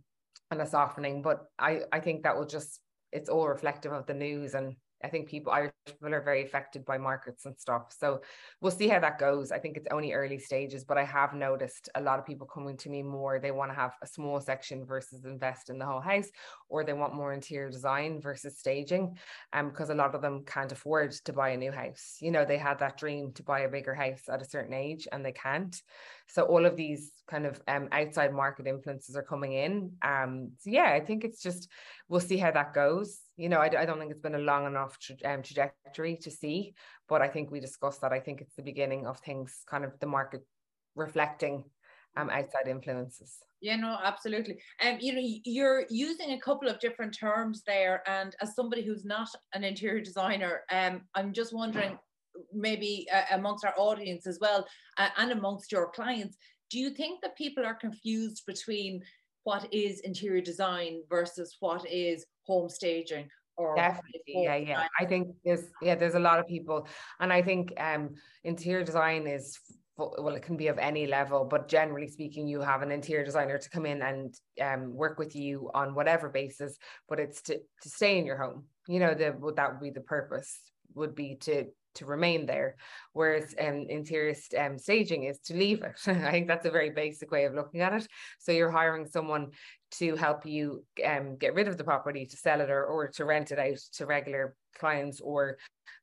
and 0.52 0.62
a 0.62 0.68
softening, 0.68 1.24
but 1.24 1.46
I, 1.58 1.82
I 1.92 2.00
think 2.00 2.22
that 2.22 2.38
will 2.38 2.46
just 2.46 2.80
it's 3.16 3.30
all 3.30 3.48
reflective 3.48 3.94
of 3.94 4.06
the 4.06 4.14
news 4.14 4.54
and 4.54 4.76
I 5.04 5.08
think 5.08 5.28
people 5.28 5.52
Irish 5.52 5.72
people 5.86 6.14
are 6.14 6.22
very 6.22 6.44
affected 6.44 6.84
by 6.84 6.98
markets 6.98 7.46
and 7.46 7.58
stuff. 7.60 7.94
So 7.96 8.22
we'll 8.60 8.72
see 8.72 8.88
how 8.88 9.00
that 9.00 9.20
goes. 9.20 9.52
I 9.52 9.60
think 9.60 9.78
it's 9.78 9.88
only 9.92 10.14
early 10.14 10.40
stages, 10.40 10.84
but 10.84 10.98
I 10.98 11.04
have 11.04 11.34
noticed 11.34 11.90
a 11.96 12.02
lot 12.02 12.18
of 12.18 12.26
people 12.26 12.48
coming 12.48 12.76
to 12.78 12.90
me 12.90 13.04
more. 13.04 13.38
They 13.40 13.52
want 13.52 13.72
to 13.72 13.76
have 13.76 13.94
a 14.02 14.08
small 14.08 14.40
section 14.40 14.84
versus 14.84 15.26
invest 15.26 15.70
in 15.70 15.78
the 15.78 15.86
whole 15.86 16.00
house, 16.00 16.30
or 16.70 16.84
they 16.84 16.94
want 16.94 17.14
more 17.14 17.34
interior 17.34 17.70
design 17.70 18.20
versus 18.20 18.58
staging. 18.58 19.18
Um, 19.54 19.70
because 19.70 19.90
a 19.90 19.96
lot 19.96 20.16
of 20.16 20.22
them 20.22 20.44
can't 20.46 20.72
afford 20.72 21.12
to 21.12 21.34
buy 21.34 21.50
a 21.50 21.58
new 21.58 21.72
house. 21.72 22.18
You 22.20 22.32
know, 22.32 22.46
they 22.46 22.58
had 22.58 22.80
that 22.80 22.98
dream 22.98 23.32
to 23.34 23.44
buy 23.44 23.62
a 23.62 23.70
bigger 23.70 23.94
house 23.94 24.24
at 24.28 24.42
a 24.42 24.50
certain 24.50 24.74
age 24.74 25.08
and 25.12 25.24
they 25.24 25.34
can't. 25.34 25.80
So 26.28 26.44
all 26.44 26.66
of 26.66 26.76
these 26.76 27.12
kind 27.28 27.46
of 27.46 27.62
um, 27.68 27.90
outside 27.92 28.34
market 28.34 28.66
influences 28.66 29.16
are 29.16 29.24
coming 29.24 29.54
in. 29.54 29.92
Um, 30.02 30.52
so 30.60 30.70
yeah, 30.72 30.92
I 30.92 31.00
think 31.00 31.24
it's 31.24 31.42
just 31.42 31.70
we'll 32.08 32.20
see 32.20 32.38
how 32.38 32.52
that 32.52 32.74
goes. 32.74 33.20
You 33.38 33.50
know, 33.50 33.60
I, 33.60 33.66
I 33.66 33.86
don't 33.86 34.00
think 34.00 34.12
it's 34.12 34.22
been 34.22 34.36
a 34.36 34.40
long 34.40 34.66
enough 34.66 34.98
tra- 35.00 35.16
um, 35.26 35.42
trajectory 35.42 36.18
to 36.18 36.32
see, 36.32 36.74
but 37.08 37.22
I 37.22 37.28
think 37.28 37.52
we 37.52 37.60
discussed 37.60 38.02
that. 38.02 38.12
I 38.12 38.20
think 38.20 38.42
it's 38.42 38.56
the 38.56 38.64
beginning 38.64 39.08
of 39.08 39.20
things, 39.20 39.64
kind 39.68 39.84
of 39.84 40.00
the 40.00 40.08
market 40.08 40.42
reflecting 40.96 41.64
um, 42.18 42.30
outside 42.30 42.68
influences. 42.68 43.38
Yeah, 43.62 43.78
no, 43.78 43.98
absolutely. 44.04 44.60
Um, 44.86 44.98
you 45.00 45.14
know, 45.14 45.22
you're 45.44 45.86
using 45.90 46.32
a 46.32 46.40
couple 46.40 46.70
of 46.70 46.80
different 46.80 47.18
terms 47.18 47.64
there, 47.66 48.04
and 48.08 48.36
as 48.42 48.56
somebody 48.56 48.84
who's 48.84 49.06
not 49.06 49.28
an 49.54 49.64
interior 49.64 50.02
designer, 50.02 50.62
um, 50.72 51.02
I'm 51.16 51.34
just 51.34 51.54
wondering 51.54 51.98
maybe 52.54 53.08
uh, 53.14 53.24
amongst 53.32 53.66
our 53.66 53.74
audience 53.78 54.28
as 54.28 54.40
well 54.42 54.66
uh, 54.98 55.08
and 55.18 55.32
amongst 55.32 55.72
your 55.72 55.90
clients 55.92 56.38
do 56.70 56.80
you 56.80 56.90
think 56.90 57.22
that 57.22 57.38
people 57.38 57.66
are 57.66 57.76
confused 57.76 58.44
between 58.48 59.02
what 59.46 59.72
is 59.72 60.02
interior 60.02 60.42
design 60.42 61.02
versus 61.10 61.56
what 61.60 61.90
is 61.90 62.26
home 62.46 62.68
staging 62.68 63.28
or 63.58 63.76
definitely 63.76 64.22
yeah 64.28 64.56
yeah 64.56 64.66
design? 64.66 64.90
i 65.00 65.06
think 65.06 65.28
there's 65.46 65.66
yeah 65.82 65.96
there's 65.96 66.16
a 66.16 66.20
lot 66.20 66.40
of 66.40 66.48
people 66.48 66.88
and 67.20 67.32
i 67.32 67.42
think 67.42 67.72
um 67.80 68.10
interior 68.44 68.84
design 68.84 69.28
is 69.28 69.58
well 69.98 70.36
it 70.36 70.42
can 70.42 70.58
be 70.58 70.68
of 70.68 70.78
any 70.78 71.08
level 71.08 71.46
but 71.46 71.70
generally 71.70 72.08
speaking 72.08 72.48
you 72.48 72.60
have 72.60 72.82
an 72.82 72.92
interior 72.92 73.24
designer 73.24 73.58
to 73.58 73.70
come 73.70 73.86
in 73.86 74.02
and 74.02 74.36
um, 74.62 74.94
work 74.94 75.18
with 75.18 75.36
you 75.36 75.70
on 75.74 75.96
whatever 75.96 76.28
basis 76.28 76.78
but 77.08 77.20
it's 77.20 77.42
to, 77.42 77.58
to 77.82 77.90
stay 77.90 78.18
in 78.18 78.26
your 78.26 78.38
home 78.38 78.66
you 78.88 79.00
know 79.00 79.14
the, 79.14 79.34
that 79.56 79.72
would 79.72 79.82
be 79.82 79.90
the 79.92 80.02
purpose 80.02 80.60
would 80.96 81.16
be 81.16 81.36
to 81.36 81.66
to 81.96 82.06
remain 82.06 82.46
there, 82.46 82.76
whereas 83.14 83.54
um, 83.60 83.86
interior 83.90 84.36
um, 84.60 84.78
staging 84.78 85.24
is 85.24 85.40
to 85.40 85.56
leave 85.56 85.84
it. 85.84 85.96
I 86.08 86.32
think 86.32 86.48
that's 86.48 86.66
a 86.66 86.72
very 86.72 86.90
basic 86.90 87.32
way 87.32 87.46
of 87.46 87.54
looking 87.54 87.82
at 87.82 87.94
it. 87.94 88.08
So 88.40 88.52
you're 88.52 88.72
hiring 88.72 89.06
someone 89.06 89.52
to 89.92 90.16
help 90.16 90.46
you 90.46 90.84
um, 91.06 91.38
get 91.38 91.54
rid 91.54 91.68
of 91.68 91.78
the 91.78 91.84
property, 91.84 92.26
to 92.26 92.38
sell 92.38 92.62
it, 92.62 92.70
or, 92.70 92.86
or 92.86 93.08
to 93.10 93.26
rent 93.26 93.52
it 93.52 93.60
out 93.60 93.78
to 93.94 94.06
regular 94.06 94.56
clients 94.78 95.22
or 95.22 95.58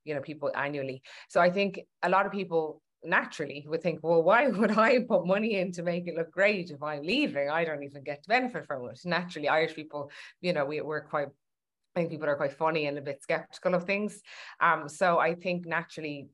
you 0.04 0.14
know 0.14 0.20
people 0.20 0.50
annually. 0.54 1.02
So 1.28 1.40
I 1.40 1.50
think 1.50 1.80
a 2.02 2.08
lot 2.08 2.26
of 2.26 2.32
people 2.32 2.80
naturally 3.04 3.64
would 3.68 3.82
think, 3.82 4.00
well, 4.02 4.22
why 4.22 4.46
would 4.48 4.78
I 4.78 5.00
put 5.00 5.26
money 5.26 5.56
in 5.56 5.72
to 5.72 5.82
make 5.82 6.06
it 6.06 6.16
look 6.16 6.30
great 6.30 6.70
if 6.70 6.82
I'm 6.82 7.02
leaving? 7.02 7.50
I 7.50 7.64
don't 7.64 7.82
even 7.82 8.02
get 8.02 8.22
to 8.22 8.28
benefit 8.28 8.66
from 8.66 8.88
it. 8.88 9.00
Naturally, 9.04 9.48
Irish 9.48 9.74
people, 9.74 10.10
you 10.40 10.52
know, 10.52 10.64
we, 10.64 10.80
we're 10.80 11.04
quite 11.04 11.28
Think 11.94 12.10
people 12.10 12.28
are 12.28 12.36
quite 12.36 12.54
funny 12.54 12.86
and 12.86 12.96
a 12.96 13.02
bit 13.02 13.22
skeptical 13.22 13.74
of 13.74 13.84
things. 13.84 14.22
Um, 14.60 14.88
so 14.88 15.18
I 15.18 15.34
think 15.34 15.66
naturally 15.66 16.28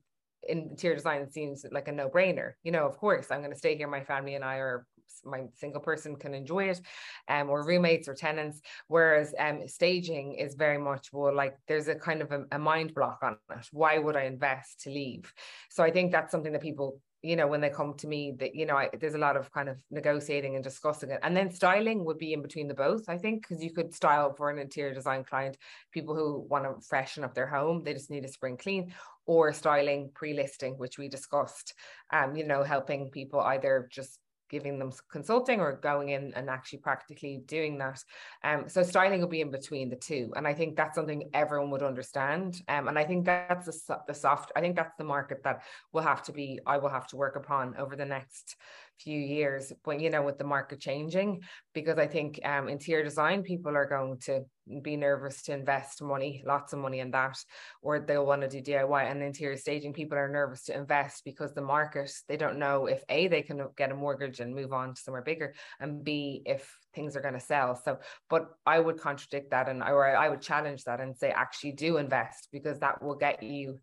interior 0.47 0.95
design 0.95 1.29
seems 1.29 1.65
like 1.69 1.89
a 1.89 1.91
no-brainer. 1.91 2.53
You 2.63 2.71
know, 2.71 2.85
of 2.85 2.97
course, 2.97 3.27
I'm 3.29 3.39
going 3.39 3.51
to 3.51 3.57
stay 3.57 3.75
here. 3.75 3.87
My 3.87 4.03
family 4.03 4.35
and 4.35 4.45
I 4.45 4.55
are 4.55 4.85
my 5.25 5.41
single 5.55 5.81
person 5.81 6.15
can 6.15 6.33
enjoy 6.33 6.69
it, 6.69 6.79
um, 7.27 7.49
or 7.49 7.65
roommates 7.65 8.07
or 8.07 8.13
tenants. 8.13 8.61
Whereas 8.87 9.33
um, 9.37 9.67
staging 9.67 10.35
is 10.35 10.55
very 10.55 10.77
much 10.77 11.09
well, 11.11 11.35
like 11.35 11.57
there's 11.67 11.89
a 11.89 11.95
kind 11.95 12.21
of 12.21 12.31
a, 12.31 12.45
a 12.53 12.59
mind 12.59 12.93
block 12.93 13.19
on 13.21 13.35
it. 13.49 13.67
Why 13.71 13.97
would 13.97 14.15
I 14.15 14.23
invest 14.23 14.81
to 14.81 14.89
leave? 14.89 15.33
So 15.69 15.83
I 15.83 15.91
think 15.91 16.11
that's 16.11 16.31
something 16.31 16.53
that 16.53 16.61
people 16.61 17.01
you 17.21 17.35
know 17.35 17.47
when 17.47 17.61
they 17.61 17.69
come 17.69 17.93
to 17.95 18.07
me 18.07 18.31
that 18.39 18.55
you 18.55 18.65
know 18.65 18.77
I, 18.77 18.89
there's 18.99 19.13
a 19.13 19.19
lot 19.19 19.35
of 19.35 19.51
kind 19.51 19.67
of 19.67 19.77
negotiating 19.91 20.55
and 20.55 20.63
discussing 20.63 21.11
it. 21.11 21.19
And 21.21 21.35
then 21.35 21.51
styling 21.51 22.05
would 22.05 22.17
be 22.17 22.33
in 22.33 22.41
between 22.41 22.67
the 22.67 22.73
both 22.73 23.09
i 23.09 23.17
think 23.17 23.41
because 23.41 23.63
you 23.63 23.71
could 23.71 23.93
style 23.93 24.33
for 24.33 24.49
an 24.49 24.59
interior 24.59 24.93
design 24.93 25.23
client 25.23 25.57
people 25.91 26.15
who 26.15 26.45
want 26.49 26.63
to 26.63 26.85
freshen 26.87 27.23
up 27.23 27.33
their 27.33 27.47
home 27.47 27.83
they 27.83 27.93
just 27.93 28.09
need 28.09 28.25
a 28.25 28.29
spring 28.29 28.57
clean 28.57 28.93
or 29.25 29.51
styling 29.53 30.09
pre-listing 30.13 30.77
which 30.77 30.97
we 30.97 31.09
discussed 31.09 31.73
um 32.11 32.35
you 32.35 32.45
know 32.45 32.63
helping 32.63 33.09
people 33.09 33.39
either 33.41 33.89
just 33.91 34.19
giving 34.49 34.79
them 34.79 34.91
consulting 35.09 35.59
or 35.59 35.73
going 35.73 36.09
in 36.09 36.33
and 36.35 36.49
actually 36.49 36.79
practically 36.79 37.43
doing 37.45 37.77
that. 37.77 38.03
Um, 38.43 38.67
so 38.67 38.83
styling 38.83 39.21
will 39.21 39.27
be 39.27 39.41
in 39.41 39.51
between 39.51 39.89
the 39.89 39.95
two. 39.95 40.33
And 40.35 40.47
I 40.47 40.53
think 40.53 40.75
that's 40.75 40.95
something 40.95 41.29
everyone 41.33 41.69
would 41.71 41.83
understand. 41.83 42.61
Um, 42.67 42.87
and 42.87 42.97
I 42.97 43.03
think 43.03 43.25
that's 43.25 43.65
the, 43.65 43.99
the 44.07 44.13
soft, 44.13 44.51
I 44.55 44.61
think 44.61 44.75
that's 44.75 44.97
the 44.97 45.03
market 45.03 45.43
that 45.43 45.61
will 45.93 46.01
have 46.01 46.23
to 46.23 46.31
be, 46.31 46.59
I 46.65 46.77
will 46.77 46.89
have 46.89 47.07
to 47.07 47.15
work 47.15 47.35
upon 47.35 47.75
over 47.77 47.95
the 47.95 48.05
next 48.05 48.55
few 48.99 49.19
years 49.19 49.71
when, 49.83 49.99
you 49.99 50.09
know, 50.09 50.21
with 50.21 50.37
the 50.37 50.43
market 50.43 50.79
changing, 50.79 51.41
because 51.73 51.97
I 51.97 52.07
think 52.07 52.39
um, 52.43 52.69
interior 52.69 53.03
design 53.03 53.43
people 53.43 53.75
are 53.75 53.85
going 53.85 54.17
to 54.25 54.43
be 54.81 54.95
nervous 54.95 55.41
to 55.43 55.53
invest 55.53 56.01
money, 56.01 56.43
lots 56.45 56.73
of 56.73 56.79
money 56.79 56.99
in 56.99 57.11
that, 57.11 57.37
or 57.81 57.99
they'll 57.99 58.25
want 58.25 58.41
to 58.41 58.47
do 58.47 58.61
DIY. 58.61 59.09
And 59.09 59.23
interior 59.23 59.57
staging 59.57 59.93
people 59.93 60.17
are 60.17 60.29
nervous 60.29 60.63
to 60.65 60.77
invest 60.77 61.23
because 61.25 61.53
the 61.53 61.61
market, 61.61 62.11
they 62.27 62.37
don't 62.37 62.59
know 62.59 62.85
if 62.85 63.03
A, 63.09 63.27
they 63.27 63.41
can 63.41 63.67
get 63.77 63.91
a 63.91 63.95
mortgage 63.95 64.39
and 64.39 64.53
move 64.53 64.73
on 64.73 64.93
to 64.93 65.01
somewhere 65.01 65.23
bigger, 65.23 65.53
and 65.79 66.03
B, 66.03 66.43
if 66.45 66.71
things 66.93 67.15
are 67.15 67.21
going 67.21 67.33
to 67.33 67.39
sell. 67.39 67.79
So, 67.83 67.99
but 68.29 68.49
I 68.65 68.79
would 68.79 68.99
contradict 68.99 69.51
that 69.51 69.69
and 69.69 69.81
or 69.81 70.05
I 70.05 70.29
would 70.29 70.41
challenge 70.41 70.83
that 70.83 70.99
and 70.99 71.15
say, 71.15 71.29
actually 71.29 71.73
do 71.73 71.97
invest 71.97 72.49
because 72.51 72.79
that 72.79 73.01
will 73.01 73.15
get 73.15 73.41
you 73.43 73.79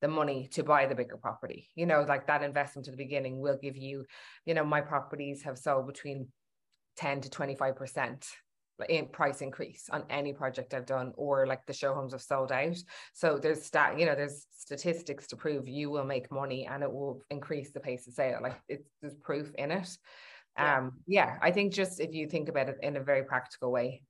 the 0.00 0.08
money 0.08 0.48
to 0.52 0.62
buy 0.62 0.86
the 0.86 0.94
bigger 0.94 1.16
property. 1.16 1.68
You 1.74 1.86
know, 1.86 2.04
like 2.08 2.26
that 2.26 2.42
investment 2.42 2.88
at 2.88 2.92
the 2.92 3.04
beginning 3.04 3.40
will 3.40 3.58
give 3.60 3.76
you, 3.76 4.04
you 4.46 4.54
know, 4.54 4.64
my 4.64 4.80
properties 4.80 5.42
have 5.42 5.58
sold 5.58 5.86
between 5.86 6.28
10 6.96 7.22
to 7.22 7.30
25% 7.30 8.24
in 8.88 9.08
price 9.08 9.40
increase 9.40 9.88
on 9.90 10.04
any 10.08 10.32
project 10.32 10.72
I've 10.72 10.86
done, 10.86 11.12
or 11.16 11.46
like 11.46 11.66
the 11.66 11.72
show 11.72 11.94
homes 11.94 12.12
have 12.12 12.22
sold 12.22 12.52
out. 12.52 12.76
So 13.12 13.38
there's 13.38 13.64
stat, 13.64 13.98
you 13.98 14.06
know, 14.06 14.14
there's 14.14 14.46
statistics 14.50 15.26
to 15.28 15.36
prove 15.36 15.68
you 15.68 15.90
will 15.90 16.04
make 16.04 16.30
money 16.30 16.66
and 16.66 16.82
it 16.82 16.92
will 16.92 17.22
increase 17.30 17.72
the 17.72 17.80
pace 17.80 18.06
of 18.06 18.14
sale. 18.14 18.38
Like 18.42 18.60
it's 18.68 18.88
there's 19.00 19.14
proof 19.14 19.50
in 19.56 19.70
it. 19.72 19.88
Yeah. 20.56 20.78
Um, 20.78 20.92
yeah, 21.06 21.38
I 21.40 21.50
think 21.50 21.72
just 21.72 22.00
if 22.00 22.12
you 22.12 22.28
think 22.28 22.48
about 22.48 22.68
it 22.68 22.76
in 22.82 22.96
a 22.96 23.02
very 23.02 23.24
practical 23.24 23.70
way. 23.72 24.02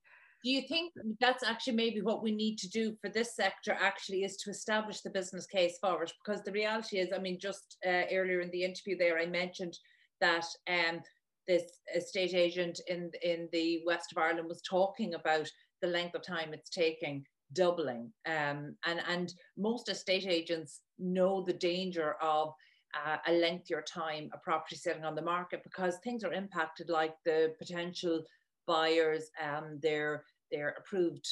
Do 0.45 0.51
you 0.51 0.63
think 0.63 0.93
that's 1.21 1.43
actually 1.43 1.75
maybe 1.75 2.01
what 2.01 2.23
we 2.23 2.31
need 2.31 2.59
to 2.59 2.69
do 2.69 2.95
for 3.01 3.11
this 3.11 3.35
sector 3.35 3.77
actually 3.81 4.23
is 4.23 4.37
to 4.39 4.51
establish 4.51 5.01
the 5.01 5.11
business 5.11 5.47
case 5.47 5.79
for 5.81 6.05
it? 6.05 6.13
Because 6.25 6.43
the 6.45 6.53
reality 6.53 6.99
is, 6.99 7.13
I 7.13 7.19
mean, 7.19 7.39
just 7.41 7.77
uh, 7.85 8.03
earlier 8.13 8.41
in 8.41 8.51
the 8.51 8.63
interview 8.63 8.97
there, 8.97 9.19
I 9.19 9.27
mentioned 9.27 9.77
that 10.21 10.47
um, 10.69 11.01
this 11.49 11.81
estate 11.97 12.35
agent 12.35 12.81
in 12.87 13.11
in 13.23 13.49
the 13.53 13.83
west 13.85 14.13
of 14.13 14.19
Ireland 14.19 14.47
was 14.49 14.63
talking 14.63 15.15
about 15.15 15.51
the 15.81 15.89
length 15.89 16.15
of 16.15 16.23
time 16.23 16.53
it's 16.53 16.71
taking 16.71 17.25
doubling 17.55 18.13
um, 18.27 18.77
and 18.85 19.01
and 19.09 19.33
most 19.57 19.89
estate 19.89 20.27
agents 20.27 20.83
know 20.99 21.43
the 21.43 21.53
danger 21.53 22.17
of 22.21 22.53
uh, 22.95 23.17
a 23.27 23.33
lengthier 23.33 23.83
time 23.83 24.29
a 24.35 24.39
property 24.39 24.77
sitting 24.77 25.05
on 25.05 25.15
the 25.15 25.23
market 25.23 25.63
because 25.65 25.97
things 26.05 26.23
are 26.23 26.33
impacted 26.33 26.91
like 26.91 27.15
the 27.25 27.55
potential 27.59 28.23
buyers 28.69 29.31
um, 29.43 29.81
their 29.83 30.25
their 30.53 30.77
approved 30.79 31.27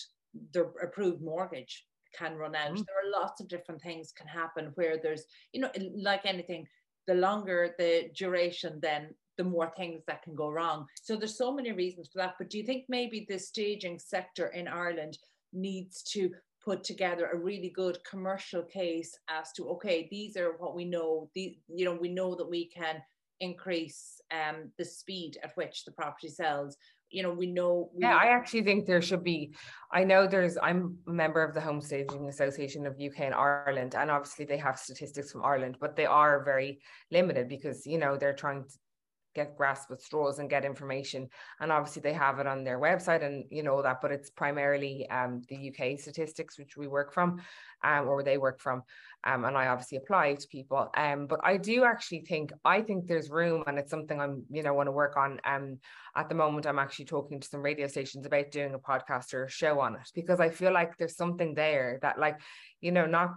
their 0.53 0.71
approved 0.83 1.23
mortgage 1.23 1.85
can 2.17 2.37
run 2.37 2.55
out. 2.55 2.73
Mm. 2.73 2.85
There 2.87 2.97
are 3.03 3.21
lots 3.21 3.41
of 3.41 3.49
different 3.49 3.81
things 3.83 4.13
can 4.17 4.27
happen 4.27 4.73
where 4.75 4.97
there's, 5.03 5.25
you 5.53 5.61
know, 5.61 5.71
like 5.95 6.23
anything, 6.25 6.67
the 7.07 7.15
longer 7.15 7.75
the 7.79 8.11
duration, 8.17 8.79
then 8.81 9.15
the 9.39 9.45
more 9.45 9.71
things 9.77 10.03
that 10.07 10.23
can 10.23 10.35
go 10.35 10.51
wrong. 10.51 10.87
So 11.03 11.17
there's 11.17 11.37
so 11.37 11.53
many 11.53 11.73
reasons 11.73 12.09
for 12.13 12.19
that. 12.19 12.35
But 12.39 12.51
do 12.51 12.59
you 12.59 12.65
think 12.65 12.85
maybe 12.89 13.27
the 13.29 13.39
staging 13.39 13.99
sector 13.99 14.49
in 14.49 14.67
Ireland 14.67 15.19
needs 15.53 16.03
to 16.13 16.31
put 16.65 16.83
together 16.83 17.27
a 17.27 17.39
really 17.39 17.71
good 17.71 17.99
commercial 18.09 18.63
case 18.63 19.17
as 19.29 19.53
to 19.53 19.69
okay, 19.69 20.09
these 20.11 20.37
are 20.37 20.57
what 20.59 20.75
we 20.75 20.85
know. 20.85 21.31
The 21.35 21.57
you 21.69 21.85
know 21.85 21.95
we 21.95 22.09
know 22.09 22.35
that 22.35 22.51
we 22.51 22.67
can 22.67 23.01
increase 23.41 24.21
um, 24.33 24.73
the 24.79 24.85
speed 24.85 25.39
at 25.45 25.53
which 25.57 25.85
the 25.85 25.93
property 25.93 26.29
sells 26.29 26.77
you 27.11 27.23
know 27.23 27.33
we 27.33 27.47
know 27.47 27.91
we 27.95 28.03
yeah 28.03 28.17
i 28.17 28.27
actually 28.27 28.63
think 28.63 28.87
there 28.87 29.01
should 29.01 29.23
be 29.23 29.55
i 29.93 30.03
know 30.03 30.27
there's 30.27 30.59
i'm 30.63 30.97
a 31.07 31.11
member 31.11 31.43
of 31.43 31.55
the 31.55 31.61
home 31.61 31.81
staging 31.81 32.29
association 32.29 32.87
of 32.87 32.95
uk 32.95 33.19
and 33.21 33.35
ireland 33.35 33.95
and 33.95 34.11
obviously 34.11 34.45
they 34.45 34.57
have 34.57 34.79
statistics 34.79 35.31
from 35.31 35.45
ireland 35.45 35.77
but 35.81 35.95
they 35.97 36.07
are 36.07 36.45
very 36.45 36.81
limited 37.11 37.49
because 37.49 37.87
you 37.87 37.99
know 37.99 38.17
they're 38.17 38.35
trying 38.35 38.65
to 38.65 38.79
get 39.37 39.57
grasp 39.57 39.91
with 39.91 40.01
straws 40.01 40.39
and 40.39 40.51
get 40.51 40.65
information 40.65 41.29
and 41.61 41.71
obviously 41.71 42.01
they 42.01 42.15
have 42.15 42.39
it 42.39 42.47
on 42.47 42.65
their 42.65 42.81
website 42.81 43.23
and 43.23 43.45
you 43.51 43.63
know 43.63 43.83
that 43.83 44.01
but 44.01 44.11
it's 44.11 44.31
primarily 44.31 45.09
um, 45.11 45.43
the 45.49 45.69
uk 45.69 46.01
statistics 46.01 46.59
which 46.59 46.77
we 46.77 46.89
work 46.89 47.13
from 47.13 47.39
um, 47.85 48.09
or 48.09 48.23
they 48.23 48.39
work 48.39 48.59
from 48.59 48.83
um, 49.25 49.45
and 49.45 49.57
i 49.57 49.67
obviously 49.67 49.99
apply 49.99 50.35
to 50.35 50.49
people. 50.49 50.89
Um, 50.97 51.27
but 51.27 51.41
i 51.45 51.59
do 51.59 51.85
actually 51.85 52.23
think 52.23 52.51
i 52.65 52.81
think 52.81 53.07
there's 53.07 53.31
room 53.31 53.63
and 53.67 53.79
it's 53.79 53.91
something 53.91 54.19
i'm 54.21 54.45
you 54.51 54.63
know 54.63 54.75
want 54.75 54.87
to 54.87 54.93
work 54.93 55.17
on. 55.17 55.39
Um, 55.45 55.79
at 56.17 56.31
the 56.31 56.35
moment 56.35 56.67
i'm 56.67 56.79
actually 56.79 57.05
talking 57.05 57.39
to 57.39 57.49
some 57.49 57.63
radio 57.63 57.87
stations 57.87 58.25
about 58.25 58.51
doing 58.51 58.73
a 58.75 58.79
podcast 58.79 59.35
or 59.35 59.45
a 59.45 59.51
show 59.51 59.81
on 59.81 59.95
it 59.97 60.11
because 60.15 60.41
i 60.41 60.49
feel 60.49 60.73
like 60.73 60.97
there's 60.97 61.17
something 61.17 61.55
there 61.55 61.99
that 62.01 62.19
like 62.19 62.41
you 62.81 62.91
know 62.91 63.05
not 63.05 63.35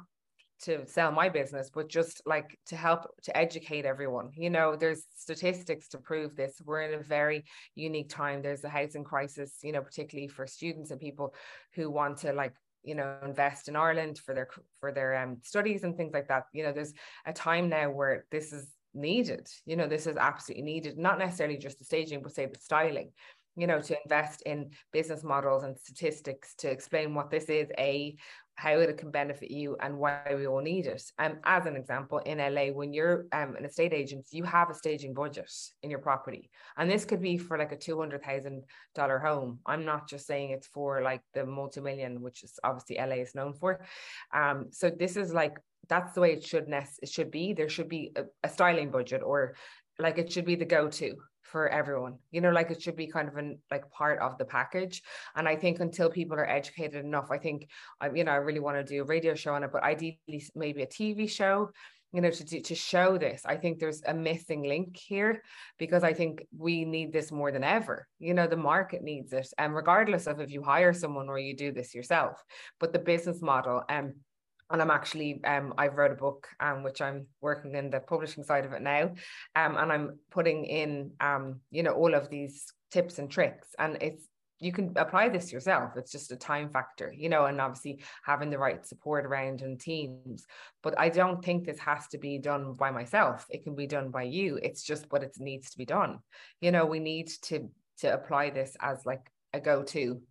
to 0.63 0.85
sell 0.87 1.11
my 1.11 1.29
business, 1.29 1.69
but 1.73 1.89
just 1.89 2.21
like 2.25 2.57
to 2.67 2.75
help 2.75 3.07
to 3.23 3.37
educate 3.37 3.85
everyone. 3.85 4.31
You 4.35 4.49
know, 4.49 4.75
there's 4.75 5.03
statistics 5.15 5.87
to 5.89 5.97
prove 5.97 6.35
this. 6.35 6.61
We're 6.63 6.81
in 6.81 6.99
a 6.99 7.03
very 7.03 7.45
unique 7.75 8.09
time. 8.09 8.41
There's 8.41 8.63
a 8.63 8.69
housing 8.69 9.03
crisis, 9.03 9.57
you 9.63 9.71
know, 9.71 9.81
particularly 9.81 10.27
for 10.27 10.47
students 10.47 10.91
and 10.91 10.99
people 10.99 11.33
who 11.75 11.89
want 11.89 12.17
to 12.19 12.33
like 12.33 12.53
you 12.83 12.95
know 12.95 13.17
invest 13.25 13.67
in 13.67 13.75
Ireland 13.75 14.19
for 14.19 14.33
their 14.33 14.47
for 14.79 14.91
their 14.91 15.17
um, 15.17 15.37
studies 15.43 15.83
and 15.83 15.95
things 15.95 16.13
like 16.13 16.27
that. 16.27 16.43
You 16.53 16.63
know, 16.63 16.71
there's 16.71 16.93
a 17.25 17.33
time 17.33 17.69
now 17.69 17.89
where 17.89 18.25
this 18.31 18.53
is 18.53 18.67
needed. 18.93 19.47
You 19.65 19.75
know, 19.75 19.87
this 19.87 20.07
is 20.07 20.17
absolutely 20.17 20.63
needed. 20.63 20.97
Not 20.97 21.19
necessarily 21.19 21.57
just 21.57 21.79
the 21.79 21.85
staging, 21.85 22.21
but 22.21 22.33
say 22.33 22.45
the 22.45 22.59
styling 22.59 23.11
you 23.59 23.67
know, 23.67 23.81
to 23.81 23.97
invest 24.03 24.41
in 24.43 24.71
business 24.93 25.21
models 25.21 25.63
and 25.63 25.77
statistics 25.77 26.55
to 26.55 26.69
explain 26.69 27.13
what 27.13 27.29
this 27.29 27.45
is, 27.45 27.67
A, 27.77 28.15
how 28.59 28.77
it 28.77 28.97
can 28.97 29.09
benefit 29.09 29.49
you 29.49 29.77
and 29.79 29.97
why 29.97 30.19
we 30.35 30.45
all 30.45 30.59
need 30.59 30.85
it. 30.85 31.01
Um, 31.17 31.37
as 31.45 31.65
an 31.65 31.77
example, 31.77 32.17
in 32.17 32.39
LA, 32.39 32.65
when 32.73 32.91
you're 32.91 33.25
um, 33.31 33.55
an 33.55 33.63
estate 33.63 33.93
agent, 33.93 34.25
you 34.31 34.43
have 34.43 34.69
a 34.69 34.73
staging 34.73 35.13
budget 35.13 35.49
in 35.81 35.89
your 35.89 35.99
property. 35.99 36.49
And 36.75 36.91
this 36.91 37.05
could 37.05 37.21
be 37.21 37.37
for 37.37 37.57
like 37.57 37.71
a 37.71 37.77
$200,000 37.77 39.21
home. 39.21 39.59
I'm 39.65 39.85
not 39.85 40.09
just 40.09 40.27
saying 40.27 40.49
it's 40.49 40.67
for 40.67 41.01
like 41.01 41.21
the 41.33 41.45
multi-million, 41.45 42.21
which 42.21 42.43
is 42.43 42.59
obviously 42.61 42.97
LA 42.97 43.21
is 43.23 43.33
known 43.33 43.53
for. 43.53 43.79
Um, 44.33 44.67
so 44.71 44.89
this 44.89 45.15
is 45.15 45.33
like, 45.33 45.57
that's 45.87 46.13
the 46.13 46.19
way 46.19 46.33
it 46.33 46.45
should, 46.45 46.67
nest, 46.67 46.99
it 47.01 47.07
should 47.07 47.31
be. 47.31 47.53
There 47.53 47.69
should 47.69 47.87
be 47.87 48.11
a, 48.17 48.23
a 48.43 48.49
styling 48.49 48.91
budget 48.91 49.21
or 49.23 49.55
like 49.99 50.17
it 50.17 50.33
should 50.33 50.45
be 50.45 50.55
the 50.55 50.65
go-to 50.65 51.15
for 51.51 51.67
everyone 51.69 52.17
you 52.31 52.41
know 52.41 52.51
like 52.51 52.71
it 52.71 52.81
should 52.81 52.95
be 52.95 53.07
kind 53.07 53.27
of 53.27 53.37
an 53.37 53.59
like 53.71 53.89
part 53.91 54.19
of 54.19 54.37
the 54.37 54.45
package. 54.45 55.01
And 55.35 55.47
i 55.47 55.55
think 55.55 55.79
until 55.79 56.09
people 56.09 56.37
are 56.37 56.49
educated 56.49 57.03
enough 57.03 57.29
i 57.31 57.37
think 57.37 57.67
i 58.01 58.09
you 58.09 58.23
know 58.23 58.31
i 58.31 58.35
really 58.35 58.59
want 58.59 58.77
to 58.77 58.83
do 58.83 59.01
a 59.01 59.05
radio 59.05 59.33
show 59.35 59.53
on 59.53 59.63
it 59.63 59.71
but 59.71 59.83
ideally 59.83 60.43
maybe 60.55 60.83
a 60.83 60.87
tv 60.87 61.29
show 61.29 61.71
you 62.13 62.21
know 62.21 62.31
to 62.31 62.43
do, 62.43 62.59
to 62.59 62.75
show 62.75 63.17
this. 63.17 63.43
I 63.45 63.55
think 63.55 63.77
there's 63.77 64.01
a 64.05 64.13
missing 64.13 64.63
link 64.63 64.97
here 64.97 65.43
because 65.77 66.03
i 66.03 66.13
think 66.13 66.45
we 66.57 66.85
need 66.85 67.13
this 67.13 67.31
more 67.31 67.51
than 67.51 67.63
ever. 67.63 68.07
You 68.19 68.33
know 68.33 68.47
the 68.47 68.57
market 68.57 69.03
needs 69.03 69.31
it. 69.33 69.47
And 69.57 69.75
regardless 69.75 70.27
of 70.27 70.39
if 70.39 70.49
you 70.51 70.63
hire 70.63 70.93
someone 70.93 71.29
or 71.29 71.37
you 71.37 71.55
do 71.55 71.71
this 71.71 71.93
yourself 71.93 72.43
but 72.79 72.93
the 72.93 72.99
business 72.99 73.41
model 73.41 73.83
and 73.89 74.07
um, 74.07 74.13
and 74.69 74.81
I'm 74.81 74.91
actually 74.91 75.43
um 75.43 75.73
I've 75.77 75.97
wrote 75.97 76.11
a 76.11 76.15
book 76.15 76.47
um 76.59 76.83
which 76.83 77.01
I'm 77.01 77.27
working 77.41 77.75
in 77.75 77.89
the 77.89 77.99
publishing 77.99 78.43
side 78.43 78.65
of 78.65 78.73
it 78.73 78.81
now. 78.81 79.11
Um 79.55 79.77
and 79.77 79.91
I'm 79.91 80.19
putting 80.31 80.65
in 80.65 81.11
um 81.19 81.61
you 81.71 81.83
know 81.83 81.93
all 81.93 82.13
of 82.13 82.29
these 82.29 82.65
tips 82.91 83.19
and 83.19 83.29
tricks. 83.29 83.67
And 83.77 83.97
it's 84.01 84.25
you 84.61 84.73
can 84.73 84.91
apply 84.97 85.29
this 85.29 85.53
yourself. 85.53 85.91
It's 85.95 86.11
just 86.11 86.31
a 86.31 86.35
time 86.35 86.69
factor 86.69 87.13
you 87.15 87.29
know 87.29 87.45
and 87.45 87.59
obviously 87.59 88.01
having 88.23 88.49
the 88.49 88.57
right 88.57 88.85
support 88.85 89.25
around 89.25 89.61
and 89.61 89.79
teams. 89.79 90.45
But 90.83 90.99
I 90.99 91.09
don't 91.09 91.43
think 91.43 91.65
this 91.65 91.79
has 91.79 92.07
to 92.09 92.17
be 92.17 92.37
done 92.37 92.73
by 92.73 92.91
myself. 92.91 93.45
It 93.49 93.63
can 93.63 93.75
be 93.75 93.87
done 93.87 94.09
by 94.09 94.23
you. 94.23 94.59
It's 94.61 94.83
just 94.83 95.11
what 95.11 95.23
it 95.23 95.35
needs 95.39 95.71
to 95.71 95.77
be 95.77 95.85
done. 95.85 96.19
You 96.61 96.71
know 96.71 96.85
we 96.85 96.99
need 96.99 97.29
to 97.43 97.69
to 97.99 98.13
apply 98.13 98.49
this 98.49 98.77
as 98.81 99.05
like 99.05 99.29
a 99.53 99.59
go-to 99.59 100.21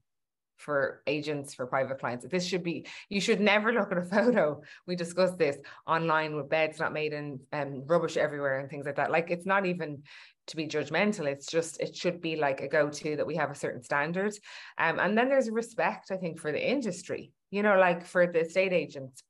for 0.58 1.02
agents 1.06 1.54
for 1.54 1.66
private 1.66 1.98
clients. 1.98 2.26
This 2.30 2.46
should 2.46 2.62
be 2.62 2.86
you 3.08 3.20
should 3.20 3.40
never 3.40 3.72
look 3.72 3.92
at 3.92 3.98
a 3.98 4.04
photo. 4.16 4.62
We 4.86 4.96
discussed 4.96 5.38
this 5.38 5.56
online 5.86 6.36
with 6.36 6.48
beds 6.48 6.78
not 6.78 6.92
made 6.92 7.12
in 7.12 7.40
um, 7.52 7.84
rubbish 7.86 8.16
everywhere 8.16 8.60
and 8.60 8.70
things 8.70 8.86
like 8.86 8.96
that. 8.96 9.10
Like 9.10 9.30
it's 9.30 9.46
not 9.46 9.66
even 9.66 10.02
to 10.48 10.56
be 10.56 10.66
judgmental. 10.66 11.26
It's 11.26 11.46
just 11.46 11.80
it 11.80 11.94
should 11.94 12.20
be 12.20 12.36
like 12.36 12.60
a 12.60 12.68
go-to 12.68 13.16
that 13.16 13.26
we 13.26 13.36
have 13.36 13.50
a 13.50 13.54
certain 13.54 13.82
standard. 13.82 14.32
Um, 14.78 14.98
and 14.98 15.16
then 15.16 15.28
there's 15.28 15.48
respect 15.50 16.10
i 16.10 16.16
think 16.16 16.38
for 16.38 16.52
the 16.52 16.70
industry 16.70 17.32
you 17.50 17.62
know 17.62 17.78
like 17.78 18.04
for 18.06 18.26
the 18.26 18.40
estate 18.40 18.72
agents 18.72 19.22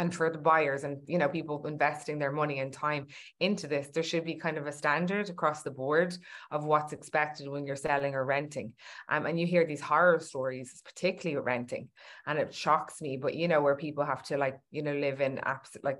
and 0.00 0.14
for 0.14 0.30
the 0.30 0.38
buyers 0.38 0.84
and 0.84 0.96
you 1.06 1.18
know 1.18 1.28
people 1.28 1.66
investing 1.66 2.18
their 2.18 2.32
money 2.32 2.60
and 2.60 2.72
time 2.72 3.06
into 3.38 3.66
this 3.66 3.88
there 3.88 4.02
should 4.02 4.24
be 4.24 4.34
kind 4.34 4.56
of 4.56 4.66
a 4.66 4.72
standard 4.72 5.28
across 5.28 5.62
the 5.62 5.70
board 5.70 6.16
of 6.50 6.64
what's 6.64 6.94
expected 6.94 7.48
when 7.48 7.66
you're 7.66 7.76
selling 7.76 8.14
or 8.14 8.24
renting. 8.24 8.72
Um, 9.10 9.26
and 9.26 9.38
you 9.38 9.46
hear 9.46 9.66
these 9.66 9.80
horror 9.80 10.18
stories 10.18 10.82
particularly 10.84 11.36
with 11.36 11.44
renting 11.44 11.88
and 12.26 12.38
it 12.38 12.54
shocks 12.54 13.02
me 13.02 13.18
but 13.18 13.34
you 13.34 13.46
know 13.46 13.60
where 13.60 13.76
people 13.76 14.04
have 14.04 14.22
to 14.22 14.38
like 14.38 14.58
you 14.70 14.82
know 14.82 14.94
live 14.94 15.20
in 15.20 15.36
apps 15.36 15.76
like 15.82 15.98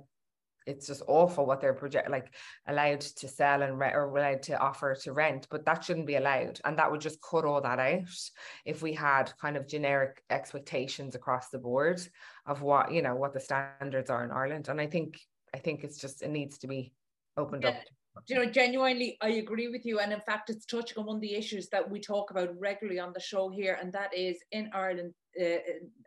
it's 0.71 0.87
just 0.87 1.03
awful 1.07 1.45
what 1.45 1.61
they're 1.61 1.75
project 1.75 2.11
like 2.11 2.35
allowed 2.69 3.01
to 3.01 3.29
sell 3.29 3.63
and 3.63 3.79
re- 3.79 3.93
or 3.93 4.17
allowed 4.17 4.43
to 4.43 4.59
offer 4.59 4.95
to 4.95 5.13
rent 5.13 5.47
but 5.51 5.65
that 5.67 5.85
shouldn't 5.85 6.07
be 6.07 6.17
allowed 6.17 6.61
and 6.65 6.79
that 6.79 6.91
would 6.91 7.01
just 7.01 7.21
cut 7.21 7.45
all 7.45 7.61
that 7.61 7.79
out 7.79 8.31
if 8.65 8.83
we 8.83 8.93
had 8.93 9.33
kind 9.41 9.57
of 9.57 9.67
generic 9.67 10.23
expectations 10.31 11.15
across 11.15 11.49
the 11.49 11.59
board 11.59 12.01
of 12.47 12.63
what 12.63 12.93
you 12.93 13.03
know 13.03 13.15
what 13.15 13.33
the 13.33 13.41
standards 13.41 14.11
are 14.11 14.25
in 14.25 14.31
Ireland 14.31 14.69
and 14.69 14.81
I 14.81 14.87
think 14.87 15.19
I 15.55 15.59
think 15.59 15.85
it's 15.85 15.99
just 15.99 16.23
it 16.23 16.31
needs 16.31 16.59
to 16.59 16.67
be 16.67 16.93
opened 17.37 17.65
yeah. 17.65 17.71
up 17.71 17.77
you 18.29 18.37
know 18.37 18.45
genuinely 18.45 19.17
i 19.21 19.29
agree 19.29 19.69
with 19.69 19.87
you 19.87 20.01
and 20.01 20.13
in 20.13 20.21
fact 20.21 20.51
it's 20.51 20.67
touching 20.67 20.99
on 20.99 21.07
one 21.07 21.17
of 21.17 21.23
the 21.23 21.35
issues 21.35 21.69
that 21.69 21.89
we 21.89 22.01
talk 22.01 22.31
about 22.31 22.51
regularly 22.59 22.99
on 22.99 23.13
the 23.13 23.21
show 23.21 23.49
here 23.49 23.79
and 23.81 23.93
that 23.93 24.13
is 24.15 24.39
in 24.53 24.69
ireland 24.75 25.15
uh, 25.41 25.45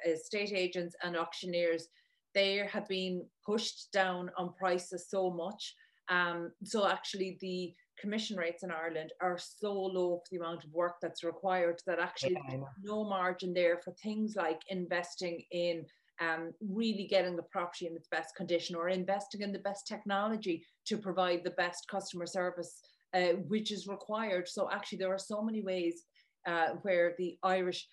uh, 0.07 0.15
agents 0.33 0.95
and 1.03 1.15
auctioneers 1.15 1.87
they 2.33 2.57
have 2.57 2.87
been 2.87 3.25
pushed 3.45 3.91
down 3.91 4.31
on 4.37 4.53
prices 4.53 5.07
so 5.09 5.29
much. 5.29 5.75
Um, 6.09 6.51
so 6.63 6.87
actually 6.87 7.37
the 7.41 7.73
commission 7.99 8.37
rates 8.37 8.63
in 8.63 8.71
Ireland 8.71 9.13
are 9.21 9.37
so 9.37 9.73
low 9.73 10.17
for 10.17 10.25
the 10.31 10.37
amount 10.37 10.63
of 10.63 10.73
work 10.73 10.95
that's 11.01 11.23
required 11.23 11.81
that 11.87 11.99
actually 11.99 12.37
yeah, 12.49 12.57
no 12.81 13.03
margin 13.03 13.53
there 13.53 13.79
for 13.83 13.93
things 14.03 14.35
like 14.35 14.61
investing 14.69 15.43
in 15.51 15.85
um, 16.19 16.51
really 16.61 17.07
getting 17.07 17.35
the 17.35 17.43
property 17.43 17.87
in 17.87 17.95
its 17.95 18.07
best 18.07 18.35
condition 18.35 18.75
or 18.75 18.89
investing 18.89 19.41
in 19.41 19.51
the 19.51 19.59
best 19.59 19.87
technology 19.87 20.63
to 20.85 20.97
provide 20.97 21.43
the 21.43 21.51
best 21.51 21.87
customer 21.89 22.25
service, 22.25 22.81
uh, 23.13 23.33
which 23.47 23.71
is 23.71 23.87
required. 23.87 24.47
So 24.47 24.69
actually 24.71 24.99
there 24.99 25.13
are 25.13 25.19
so 25.19 25.41
many 25.41 25.61
ways 25.61 26.03
uh, 26.45 26.69
where 26.81 27.15
the 27.17 27.37
Irish 27.43 27.87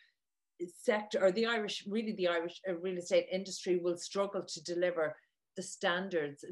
sector 0.69 1.23
or 1.23 1.33
the 1.33 1.47
Irish, 1.47 1.85
really 1.89 2.13
the 2.13 2.29
Irish 2.29 2.61
uh, 2.69 2.75
real 2.77 2.99
estate 2.99 3.27
industry 3.33 3.79
will 3.83 3.97
struggle 3.97 4.43
to 4.43 4.63
deliver 4.65 5.15
the 5.57 5.63
standards 5.63 6.45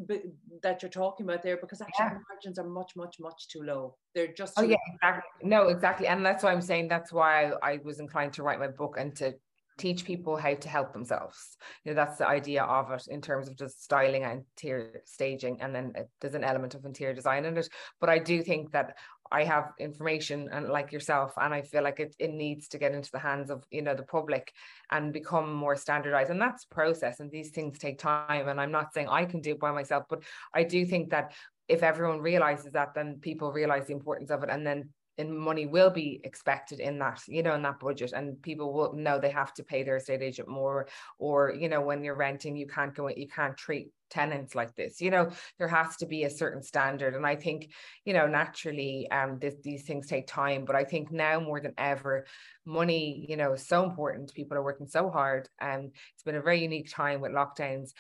that 0.62 0.82
you're 0.82 0.90
talking 0.90 1.24
about 1.24 1.42
there 1.42 1.56
because 1.56 1.80
actually 1.80 2.06
yeah. 2.06 2.18
margins 2.30 2.58
are 2.58 2.68
much, 2.68 2.92
much, 2.96 3.16
much 3.20 3.48
too 3.48 3.62
low. 3.62 3.96
They're 4.14 4.32
just 4.32 4.54
oh 4.56 4.62
yeah, 4.62 4.76
exactly. 4.94 5.48
No, 5.48 5.68
exactly, 5.68 6.06
and 6.08 6.24
that's 6.24 6.42
why 6.42 6.52
I'm 6.52 6.60
saying 6.60 6.88
that's 6.88 7.12
why 7.12 7.52
I, 7.62 7.72
I 7.72 7.78
was 7.84 8.00
inclined 8.00 8.32
to 8.34 8.42
write 8.42 8.58
my 8.58 8.68
book 8.68 8.96
and 8.98 9.14
to 9.16 9.34
teach 9.78 10.04
people 10.04 10.36
how 10.36 10.54
to 10.54 10.68
help 10.68 10.92
themselves. 10.92 11.56
You 11.84 11.92
know, 11.92 11.96
that's 11.96 12.18
the 12.18 12.28
idea 12.28 12.64
of 12.64 12.90
it 12.90 13.06
in 13.08 13.22
terms 13.22 13.48
of 13.48 13.56
just 13.56 13.82
styling 13.82 14.24
and 14.24 14.44
interior 14.56 15.02
staging, 15.06 15.60
and 15.60 15.74
then 15.74 15.92
there's 16.20 16.34
an 16.34 16.44
element 16.44 16.74
of 16.74 16.84
interior 16.84 17.14
design 17.14 17.44
in 17.44 17.56
it. 17.56 17.68
But 18.00 18.10
I 18.10 18.18
do 18.18 18.42
think 18.42 18.72
that 18.72 18.96
I 19.30 19.44
have 19.44 19.72
information 19.78 20.48
and 20.52 20.68
like 20.68 20.92
yourself, 20.92 21.32
and 21.36 21.54
I 21.54 21.62
feel 21.62 21.82
like 21.82 22.00
it, 22.00 22.14
it 22.18 22.32
needs 22.32 22.68
to 22.68 22.78
get 22.78 22.94
into 22.94 23.10
the 23.10 23.18
hands 23.18 23.50
of 23.50 23.64
you 23.70 23.82
know 23.82 23.94
the 23.94 24.02
public 24.02 24.52
and 24.90 25.12
become 25.12 25.54
more 25.54 25.76
standardized. 25.76 26.30
And 26.30 26.40
that's 26.40 26.64
process, 26.64 27.20
and 27.20 27.30
these 27.30 27.50
things 27.50 27.78
take 27.78 27.98
time. 27.98 28.48
And 28.48 28.60
I'm 28.60 28.72
not 28.72 28.92
saying 28.92 29.08
I 29.08 29.24
can 29.24 29.40
do 29.40 29.52
it 29.52 29.60
by 29.60 29.72
myself, 29.72 30.04
but 30.10 30.22
I 30.54 30.64
do 30.64 30.84
think 30.84 31.10
that 31.10 31.32
if 31.68 31.82
everyone 31.82 32.20
realizes 32.20 32.72
that, 32.72 32.94
then 32.94 33.18
people 33.20 33.52
realize 33.52 33.86
the 33.86 33.92
importance 33.92 34.30
of 34.30 34.42
it, 34.42 34.50
and 34.50 34.66
then 34.66 34.90
and 35.18 35.36
money 35.36 35.66
will 35.66 35.90
be 35.90 36.20
expected 36.24 36.80
in 36.80 36.98
that 36.98 37.20
you 37.26 37.42
know 37.42 37.54
in 37.54 37.62
that 37.62 37.80
budget 37.80 38.12
and 38.12 38.40
people 38.42 38.72
will 38.72 38.94
know 38.94 39.18
they 39.18 39.30
have 39.30 39.52
to 39.52 39.64
pay 39.64 39.82
their 39.82 39.96
estate 39.96 40.22
agent 40.22 40.48
more 40.48 40.86
or 41.18 41.52
you 41.52 41.68
know 41.68 41.80
when 41.80 42.02
you're 42.04 42.14
renting 42.14 42.56
you 42.56 42.66
can't 42.66 42.94
go 42.94 43.08
you 43.08 43.28
can't 43.28 43.56
treat 43.56 43.90
tenants 44.10 44.54
like 44.54 44.74
this 44.74 45.00
you 45.00 45.10
know 45.10 45.30
there 45.58 45.68
has 45.68 45.96
to 45.96 46.06
be 46.06 46.24
a 46.24 46.30
certain 46.30 46.62
standard 46.62 47.14
and 47.14 47.26
i 47.26 47.36
think 47.36 47.70
you 48.04 48.14
know 48.14 48.26
naturally 48.26 49.06
um 49.10 49.38
this, 49.38 49.54
these 49.62 49.82
things 49.82 50.06
take 50.06 50.26
time 50.26 50.64
but 50.64 50.74
i 50.74 50.84
think 50.84 51.12
now 51.12 51.38
more 51.38 51.60
than 51.60 51.74
ever 51.76 52.24
money 52.64 53.26
you 53.28 53.36
know 53.36 53.52
is 53.52 53.66
so 53.66 53.84
important 53.84 54.32
people 54.32 54.56
are 54.56 54.64
working 54.64 54.86
so 54.86 55.10
hard 55.10 55.48
and 55.60 55.90
it's 56.14 56.22
been 56.22 56.36
a 56.36 56.40
very 56.40 56.62
unique 56.62 56.90
time 56.90 57.20
with 57.20 57.32
lockdowns 57.32 57.90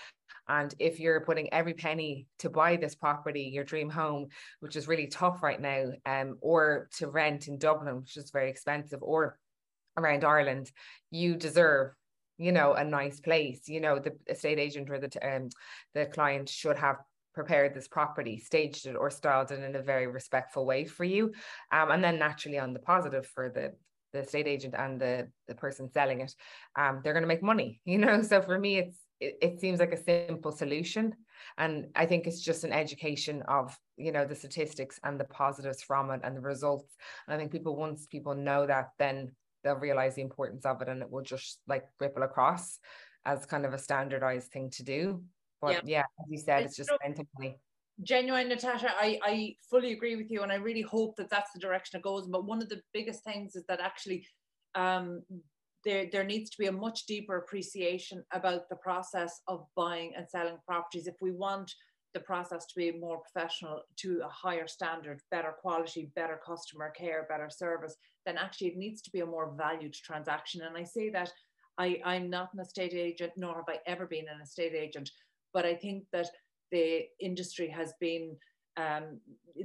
and 0.48 0.74
if 0.78 0.98
you're 0.98 1.20
putting 1.20 1.52
every 1.52 1.74
penny 1.74 2.26
to 2.38 2.50
buy 2.50 2.76
this 2.76 2.94
property, 2.94 3.42
your 3.42 3.64
dream 3.64 3.90
home, 3.90 4.28
which 4.60 4.76
is 4.76 4.88
really 4.88 5.06
tough 5.06 5.42
right 5.42 5.60
now, 5.60 5.92
um, 6.06 6.38
or 6.40 6.88
to 6.98 7.08
rent 7.08 7.48
in 7.48 7.58
Dublin, 7.58 8.00
which 8.00 8.16
is 8.16 8.30
very 8.30 8.50
expensive, 8.50 9.02
or 9.02 9.38
around 9.96 10.24
Ireland, 10.24 10.70
you 11.10 11.36
deserve 11.36 11.92
you 12.38 12.52
know 12.52 12.74
a 12.74 12.84
nice 12.84 13.20
place. 13.20 13.68
You 13.68 13.80
know 13.80 13.98
the 13.98 14.12
estate 14.28 14.58
agent 14.58 14.90
or 14.90 14.98
the 14.98 15.10
um, 15.22 15.48
the 15.94 16.06
client 16.06 16.48
should 16.48 16.78
have 16.78 16.96
prepared 17.34 17.72
this 17.72 17.86
property 17.86 18.38
staged 18.38 18.86
it 18.86 18.96
or 18.96 19.10
styled 19.10 19.52
it 19.52 19.62
in 19.62 19.76
a 19.76 19.82
very 19.82 20.08
respectful 20.08 20.66
way 20.66 20.84
for 20.84 21.04
you. 21.04 21.32
Um, 21.70 21.90
and 21.90 22.02
then 22.02 22.18
naturally 22.18 22.58
on 22.58 22.72
the 22.72 22.80
positive 22.80 23.26
for 23.26 23.48
the 23.48 23.74
the 24.12 24.20
estate 24.20 24.46
agent 24.46 24.74
and 24.76 25.00
the 25.00 25.28
the 25.46 25.54
person 25.54 25.90
selling 25.92 26.22
it 26.22 26.34
um, 26.76 27.00
they're 27.04 27.12
going 27.12 27.22
to 27.22 27.28
make 27.28 27.42
money 27.42 27.80
you 27.84 27.98
know? 27.98 28.22
So 28.22 28.40
for 28.40 28.58
me 28.58 28.78
it's 28.78 28.96
it, 29.20 29.38
it 29.40 29.60
seems 29.60 29.80
like 29.80 29.92
a 29.92 30.02
simple 30.02 30.52
solution. 30.52 31.14
And 31.56 31.86
i 31.94 32.04
think 32.04 32.26
it's 32.26 32.40
just 32.40 32.64
an 32.64 32.72
education 32.72 33.42
of 33.42 33.76
you 33.96 34.12
know 34.12 34.24
the 34.24 34.34
statistics 34.34 34.98
and 35.04 35.18
the 35.18 35.24
positives 35.24 35.82
from 35.82 36.10
it 36.10 36.20
and 36.24 36.36
the 36.36 36.40
results. 36.40 36.96
And 37.26 37.34
i 37.34 37.38
think 37.38 37.52
people 37.52 37.76
once 37.76 38.06
people 38.06 38.34
know 38.34 38.66
that 38.66 38.90
then 38.98 39.32
they'll 39.62 39.76
realize 39.76 40.14
the 40.14 40.22
importance 40.22 40.64
of 40.64 40.80
it 40.82 40.88
and 40.88 41.02
it 41.02 41.10
will 41.10 41.22
just 41.22 41.60
like 41.66 41.84
ripple 42.00 42.22
across 42.22 42.78
as 43.24 43.46
kind 43.46 43.66
of 43.66 43.74
a 43.74 43.78
standardized 43.78 44.50
thing 44.52 44.70
to 44.70 44.82
do. 44.82 45.22
But 45.60 45.72
yeah, 45.72 45.80
yeah 45.84 46.04
as 46.20 46.30
you 46.30 46.38
said 46.38 46.62
it's, 46.62 46.78
it's 46.78 46.88
just 46.88 47.00
money 47.38 47.58
genuine 48.02 48.48
natasha. 48.48 48.90
I, 48.96 49.18
I 49.24 49.56
fully 49.68 49.92
agree 49.92 50.14
with 50.14 50.30
you 50.30 50.42
and 50.42 50.52
i 50.52 50.54
really 50.54 50.82
hope 50.82 51.16
that 51.16 51.30
that's 51.30 51.52
the 51.52 51.58
direction 51.58 51.98
it 51.98 52.04
goes. 52.04 52.26
But 52.26 52.46
one 52.46 52.62
of 52.62 52.68
the 52.68 52.80
biggest 52.92 53.24
things 53.24 53.56
is 53.56 53.64
that 53.68 53.80
actually 53.80 54.26
um, 54.74 55.22
there, 55.84 56.06
there 56.10 56.24
needs 56.24 56.50
to 56.50 56.58
be 56.58 56.66
a 56.66 56.72
much 56.72 57.06
deeper 57.06 57.36
appreciation 57.36 58.24
about 58.32 58.68
the 58.68 58.76
process 58.76 59.40
of 59.46 59.66
buying 59.76 60.12
and 60.16 60.28
selling 60.28 60.58
properties. 60.66 61.06
If 61.06 61.16
we 61.20 61.32
want 61.32 61.72
the 62.14 62.20
process 62.20 62.66
to 62.66 62.74
be 62.74 62.90
more 62.92 63.20
professional 63.20 63.82
to 63.96 64.20
a 64.24 64.28
higher 64.28 64.66
standard, 64.66 65.20
better 65.30 65.54
quality, 65.60 66.10
better 66.16 66.40
customer 66.44 66.90
care, 66.90 67.26
better 67.28 67.50
service, 67.50 67.96
then 68.26 68.36
actually 68.36 68.68
it 68.68 68.76
needs 68.76 69.02
to 69.02 69.10
be 69.10 69.20
a 69.20 69.26
more 69.26 69.54
valued 69.56 69.94
transaction. 69.94 70.62
And 70.62 70.76
I 70.76 70.84
say 70.84 71.10
that 71.10 71.30
I, 71.78 72.00
I'm 72.04 72.28
not 72.28 72.52
an 72.54 72.60
estate 72.60 72.94
agent, 72.94 73.32
nor 73.36 73.56
have 73.56 73.68
I 73.68 73.78
ever 73.86 74.06
been 74.06 74.26
an 74.28 74.40
estate 74.42 74.74
agent, 74.74 75.10
but 75.52 75.64
I 75.64 75.74
think 75.74 76.04
that 76.12 76.28
the 76.72 77.04
industry 77.20 77.68
has 77.68 77.92
been 78.00 78.36
um, 78.78 79.18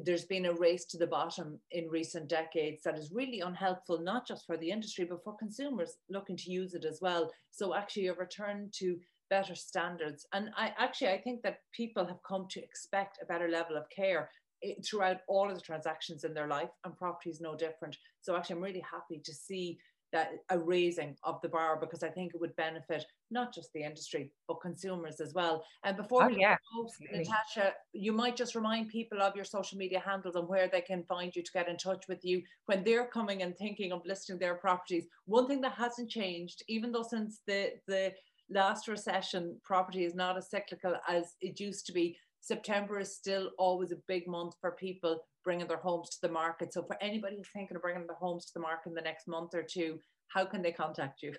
there's 0.04 0.26
been 0.26 0.47
a 0.47 0.54
race 0.54 0.86
to 0.86 0.97
the 0.97 1.08
bottom 1.08 1.60
in 1.71 1.88
recent 1.88 2.28
decades 2.28 2.82
that 2.84 2.97
is 2.97 3.12
really 3.13 3.41
unhelpful, 3.41 3.99
not 4.02 4.28
just 4.28 4.45
for 4.45 4.58
the 4.58 4.71
industry, 4.71 5.06
but 5.06 5.23
for 5.23 5.38
consumers 5.38 5.97
looking 6.10 6.36
to 6.36 6.52
use 6.52 6.73
it 6.73 6.84
as 6.84 6.99
well. 6.99 7.32
So 7.52 7.76
actually 7.76 8.08
a 8.08 8.15
return 8.15 8.69
to 8.80 8.97
better 9.30 9.56
standards. 9.56 10.26
And 10.34 10.49
I 10.58 10.73
actually, 10.78 11.10
I 11.10 11.21
think 11.21 11.43
that 11.43 11.60
people 11.71 12.06
have 12.06 12.21
come 12.28 12.47
to 12.49 12.63
expect 12.63 13.19
a 13.21 13.26
better 13.26 13.49
level 13.49 13.78
of 13.78 13.89
care 13.89 14.30
eh, 14.63 14.73
throughout 14.84 15.17
all 15.28 15.49
of 15.49 15.56
the 15.56 15.62
transactions 15.62 16.23
in 16.23 16.34
their 16.34 16.47
life 16.47 16.69
and 16.84 16.97
property 16.97 17.30
is 17.30 17.39
no 17.39 17.56
different. 17.56 17.95
So 18.21 18.36
actually, 18.36 18.56
I'm 18.58 18.63
really 18.63 18.86
happy 18.91 19.21
to 19.23 19.34
see 19.34 19.78
that 20.13 20.32
a 20.49 20.58
raising 20.58 21.17
of 21.23 21.41
the 21.41 21.49
bar 21.49 21.78
because 21.80 22.04
I 22.04 22.10
think 22.10 22.34
it 22.34 22.39
would 22.39 22.56
benefit 22.56 23.04
not 23.32 23.54
just 23.54 23.73
the 23.73 23.84
industry 23.84 24.32
but 24.47 24.62
consumers 24.62 25.19
as 25.19 25.34
well. 25.34 25.65
And 25.84 25.97
before 25.97 26.23
oh, 26.23 26.28
we 26.28 26.39
yeah, 26.39 26.56
go, 26.73 26.88
Natasha, 27.12 27.73
you 27.91 28.13
might 28.13 28.38
just 28.38 28.56
remind 28.56 28.89
people 28.89 29.21
of 29.21 29.36
your 29.36 29.43
social 29.43 29.78
media 29.78 29.99
handles 29.99 30.36
and 30.36 30.47
where 30.47 30.69
they 30.71 30.82
can 30.82 31.04
find 31.04 31.36
you 31.36 31.43
to 31.43 31.52
get 31.52 31.67
in 31.67 31.78
touch 31.78 32.06
with 32.08 32.23
you 32.23 32.41
when 32.67 32.84
they're 32.84 33.08
coming 33.08 33.41
and 33.41 33.58
thinking 33.58 33.91
of 33.91 34.06
listing 34.06 34.38
their 34.38 34.56
properties. 34.56 35.08
One 35.26 35.47
thing 35.47 35.62
that 35.62 35.73
hasn't 35.73 36.10
changed, 36.10 36.63
even 36.69 36.91
though 36.91 37.04
since 37.04 37.41
the 37.47 37.71
the 37.88 38.13
last 38.49 38.88
recession, 38.88 39.58
property 39.63 40.06
is 40.06 40.15
not 40.15 40.38
as 40.38 40.49
cyclical 40.49 40.95
as 41.10 41.36
it 41.41 41.60
used 41.60 41.86
to 41.88 41.93
be. 41.93 42.15
September 42.43 42.99
is 42.99 43.15
still 43.15 43.49
always 43.58 43.91
a 43.93 43.97
big 44.06 44.27
month 44.27 44.56
for 44.60 44.73
people 44.73 45.25
bringing 45.45 45.65
their 45.65 45.77
homes 45.77 46.10
to 46.10 46.17
the 46.21 46.27
market. 46.29 46.73
So 46.73 46.84
for 46.84 47.01
anybody 47.01 47.41
thinking 47.53 47.77
of 47.77 47.82
bringing 47.82 48.06
their 48.06 48.17
homes 48.17 48.47
to 48.47 48.53
the 48.53 48.60
market 48.60 48.89
in 48.89 48.95
the 48.95 49.01
next 49.01 49.29
month 49.29 49.56
or 49.56 49.63
two, 49.63 49.97
how 50.27 50.43
can 50.45 50.62
they 50.62 50.73
contact 50.73 51.23
you? 51.23 51.34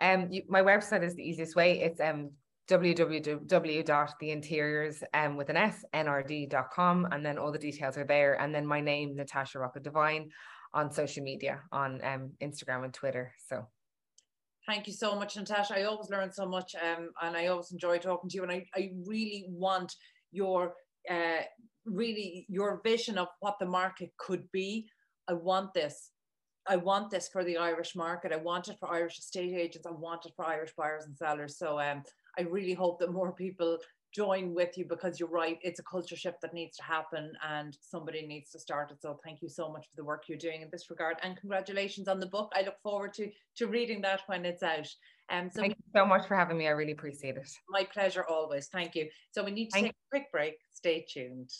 Um, 0.00 0.26
you, 0.30 0.42
my 0.48 0.62
website 0.62 1.04
is 1.04 1.14
the 1.14 1.22
easiest 1.22 1.54
way. 1.54 1.80
It's 1.80 2.00
um 2.00 2.32
www.theinteriors 2.68 5.02
um, 5.12 5.36
with 5.36 5.48
an 5.48 5.56
S, 5.56 5.84
nrd.com. 5.92 7.08
And 7.10 7.26
then 7.26 7.38
all 7.38 7.52
the 7.52 7.58
details 7.58 7.98
are 7.98 8.04
there. 8.04 8.40
And 8.40 8.54
then 8.54 8.66
my 8.66 8.80
name, 8.80 9.16
Natasha 9.16 9.58
Rocca 9.58 9.80
Devine, 9.80 10.30
on 10.72 10.92
social 10.92 11.24
media, 11.24 11.62
on 11.72 12.00
um, 12.04 12.30
Instagram 12.40 12.84
and 12.84 12.94
Twitter. 12.94 13.32
So 13.48 13.66
thank 14.70 14.86
you 14.86 14.92
so 14.92 15.16
much, 15.16 15.36
Natasha. 15.36 15.76
I 15.76 15.82
always 15.82 16.10
learn 16.10 16.32
so 16.32 16.46
much 16.46 16.76
um, 16.76 17.10
and 17.22 17.36
I 17.36 17.48
always 17.48 17.72
enjoy 17.72 17.98
talking 17.98 18.30
to 18.30 18.36
you. 18.36 18.42
And 18.44 18.52
I, 18.52 18.64
I 18.74 18.92
really 19.04 19.46
want 19.48 19.92
your 20.30 20.74
uh, 21.10 21.42
really 21.84 22.46
your 22.48 22.80
vision 22.84 23.18
of 23.18 23.26
what 23.40 23.56
the 23.58 23.66
market 23.66 24.10
could 24.18 24.44
be. 24.52 24.86
I 25.28 25.32
want 25.32 25.74
this. 25.74 26.12
I 26.68 26.76
want 26.76 27.10
this 27.10 27.28
for 27.32 27.42
the 27.42 27.56
Irish 27.56 27.96
market. 27.96 28.32
I 28.32 28.36
want 28.36 28.68
it 28.68 28.76
for 28.78 28.92
Irish 28.92 29.18
estate 29.18 29.54
agents. 29.54 29.86
I 29.88 29.90
want 29.90 30.24
it 30.26 30.32
for 30.36 30.46
Irish 30.46 30.70
buyers 30.78 31.04
and 31.06 31.16
sellers. 31.16 31.58
So 31.58 31.80
um, 31.80 32.02
I 32.38 32.42
really 32.42 32.74
hope 32.74 33.00
that 33.00 33.12
more 33.12 33.32
people 33.32 33.78
join 34.12 34.54
with 34.54 34.76
you 34.76 34.84
because 34.84 35.20
you're 35.20 35.28
right. 35.28 35.58
It's 35.62 35.80
a 35.80 35.82
culture 35.82 36.16
shift 36.16 36.40
that 36.42 36.54
needs 36.54 36.76
to 36.78 36.82
happen 36.82 37.32
and 37.48 37.76
somebody 37.80 38.26
needs 38.26 38.50
to 38.50 38.58
start 38.58 38.90
it. 38.90 39.00
So 39.00 39.18
thank 39.24 39.42
you 39.42 39.48
so 39.48 39.70
much 39.70 39.86
for 39.88 39.96
the 39.96 40.04
work 40.04 40.24
you're 40.28 40.38
doing 40.38 40.62
in 40.62 40.68
this 40.70 40.90
regard 40.90 41.16
and 41.22 41.36
congratulations 41.36 42.08
on 42.08 42.20
the 42.20 42.26
book. 42.26 42.52
I 42.54 42.62
look 42.62 42.80
forward 42.82 43.14
to, 43.14 43.30
to 43.56 43.66
reading 43.66 44.00
that 44.02 44.22
when 44.26 44.44
it's 44.44 44.62
out. 44.62 44.88
Um, 45.30 45.48
so 45.50 45.60
thank 45.60 45.76
you 45.76 45.84
so 45.94 46.04
much 46.04 46.26
for 46.26 46.36
having 46.36 46.58
me. 46.58 46.66
I 46.66 46.70
really 46.70 46.92
appreciate 46.92 47.36
it. 47.36 47.48
My 47.68 47.84
pleasure 47.84 48.24
always. 48.28 48.66
Thank 48.66 48.96
you. 48.96 49.08
So 49.30 49.44
we 49.44 49.52
need 49.52 49.66
to 49.66 49.72
thank 49.72 49.86
take 49.86 49.92
a 49.92 50.10
quick 50.10 50.32
break. 50.32 50.54
Stay 50.72 51.06
tuned. 51.08 51.50